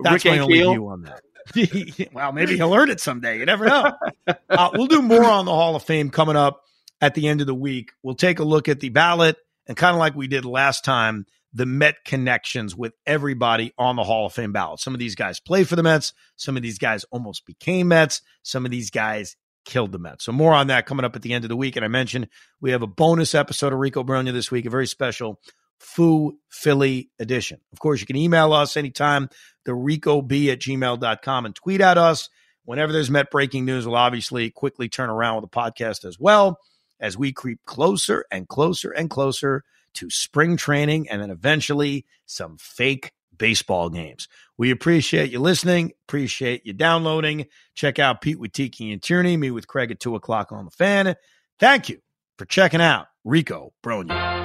that's 0.03 0.25
Rick 0.25 0.35
my 0.35 0.39
only 0.41 0.59
Ankiel? 0.59 0.73
view 0.73 0.89
on 0.89 1.03
that. 1.03 1.23
well, 2.13 2.33
maybe 2.33 2.57
he'll 2.57 2.75
earn 2.75 2.91
it 2.91 3.01
someday. 3.01 3.39
You 3.39 3.47
never 3.47 3.67
know. 3.67 3.93
Uh, 4.49 4.71
we'll 4.75 4.87
do 4.87 5.03
more 5.03 5.25
on 5.25 5.45
the 5.45 5.53
Hall 5.53 5.77
of 5.77 5.83
Fame 5.83 6.09
coming 6.09 6.37
up 6.37 6.63
at 7.01 7.15
the 7.15 7.29
end 7.29 7.41
of 7.41 7.47
the 7.47 7.55
week. 7.55 7.91
We'll 8.03 8.15
take 8.15 8.39
a 8.39 8.45
look 8.45 8.69
at 8.69 8.81
the 8.81 8.89
ballot 8.89 9.37
and 9.67 9.77
kind 9.77 9.95
of 9.95 9.99
like 9.99 10.15
we 10.15 10.29
did 10.29 10.45
last 10.45 10.85
time, 10.85 11.27
the 11.53 11.67
Met 11.67 12.05
connections 12.05 12.77
with 12.77 12.93
everybody 13.07 13.73
on 13.79 13.97
the 13.97 14.05
Hall 14.05 14.27
of 14.27 14.33
Fame 14.33 14.53
ballot. 14.53 14.81
Some 14.81 14.95
of 14.95 15.01
these 15.01 15.15
guys 15.15 15.41
played 15.41 15.69
for 15.69 15.77
the 15.77 15.83
Mets. 15.83 16.13
Some 16.37 16.57
of 16.57 16.63
these 16.63 16.79
guys 16.79 17.05
almost 17.11 17.47
became 17.47 17.89
Mets. 17.89 18.23
Some 18.43 18.65
of 18.65 18.71
these 18.71 18.91
guys 18.91 19.37
killed 19.65 19.93
the 19.93 19.99
Mets. 19.99 20.25
So 20.25 20.33
more 20.33 20.55
on 20.55 20.69
that 20.69 20.87
coming 20.87 21.05
up 21.05 21.17
at 21.17 21.23
the 21.23 21.33
end 21.33 21.45
of 21.45 21.49
the 21.49 21.57
week. 21.57 21.77
And 21.77 21.85
I 21.85 21.89
mentioned 21.89 22.29
we 22.61 22.71
have 22.71 22.83
a 22.83 22.87
bonus 22.87 23.35
episode 23.35 23.73
of 23.73 23.79
Rico 23.79 24.05
Brogna 24.05 24.33
this 24.33 24.51
week, 24.51 24.67
a 24.67 24.71
very 24.71 24.87
special 24.87 25.41
Foo 25.79 26.39
Philly 26.49 27.11
edition. 27.19 27.61
Of 27.73 27.79
course, 27.81 28.01
you 28.01 28.07
can 28.07 28.17
email 28.17 28.53
us 28.53 28.77
anytime, 28.77 29.29
the 29.65 29.73
ricob 29.73 30.53
at 30.53 30.61
gmail.com 30.61 31.47
and 31.47 31.55
tweet 31.55 31.81
at 31.81 31.99
us. 31.99 32.29
Whenever 32.65 32.93
there's 32.93 33.11
Met 33.11 33.31
breaking 33.31 33.65
news, 33.65 33.87
we'll 33.87 33.97
obviously 33.97 34.51
quickly 34.51 34.89
turn 34.89 35.11
around 35.11 35.37
with 35.37 35.45
a 35.45 35.49
podcast 35.49 36.05
as 36.05 36.19
well 36.19 36.59
as 36.99 37.17
we 37.17 37.33
creep 37.33 37.61
closer 37.67 38.25
and 38.31 38.49
closer 38.49 38.91
and 38.91 39.11
closer 39.11 39.63
to 39.97 40.11
spring 40.11 40.57
training 40.57 41.09
and 41.09 41.21
then 41.21 41.31
eventually 41.31 42.07
some 42.27 42.57
fake 42.59 43.13
baseball 43.37 43.91
games. 43.91 44.29
We 44.57 44.71
appreciate 44.71 45.31
you 45.31 45.41
listening, 45.41 45.93
appreciate 46.09 46.65
you 46.65 46.73
downloading. 46.73 47.47
Check 47.75 47.99
out 47.99 48.21
Pete 48.21 48.39
with 48.39 48.53
Tiki 48.53 48.93
and 48.93 49.03
Tierney, 49.03 49.37
me 49.37 49.51
with 49.51 49.67
Craig 49.67 49.91
at 49.91 50.01
2 50.01 50.15
o'clock 50.15 50.53
on 50.53 50.65
the 50.65 50.71
fan. 50.71 51.15
Thank 51.59 51.89
you 51.89 52.01
for 52.39 52.45
checking 52.45 52.81
out 52.81 53.07
Rico 53.25 53.73
Brogna. 53.85 54.37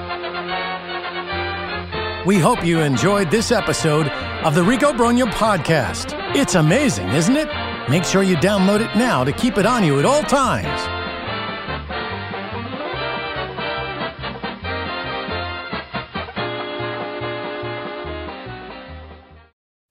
We 2.26 2.38
hope 2.38 2.64
you 2.64 2.80
enjoyed 2.80 3.30
this 3.30 3.50
episode 3.50 4.08
of 4.08 4.54
the 4.54 4.62
Rico 4.62 4.92
Brogna 4.92 5.30
podcast. 5.32 6.14
It's 6.36 6.54
amazing, 6.54 7.08
isn't 7.08 7.36
it? 7.36 7.48
Make 7.90 8.04
sure 8.04 8.22
you 8.22 8.36
download 8.36 8.80
it 8.80 8.96
now 8.96 9.24
to 9.24 9.32
keep 9.32 9.58
it 9.58 9.66
on 9.66 9.84
you 9.84 9.98
at 9.98 10.04
all 10.04 10.22
times. 10.22 11.01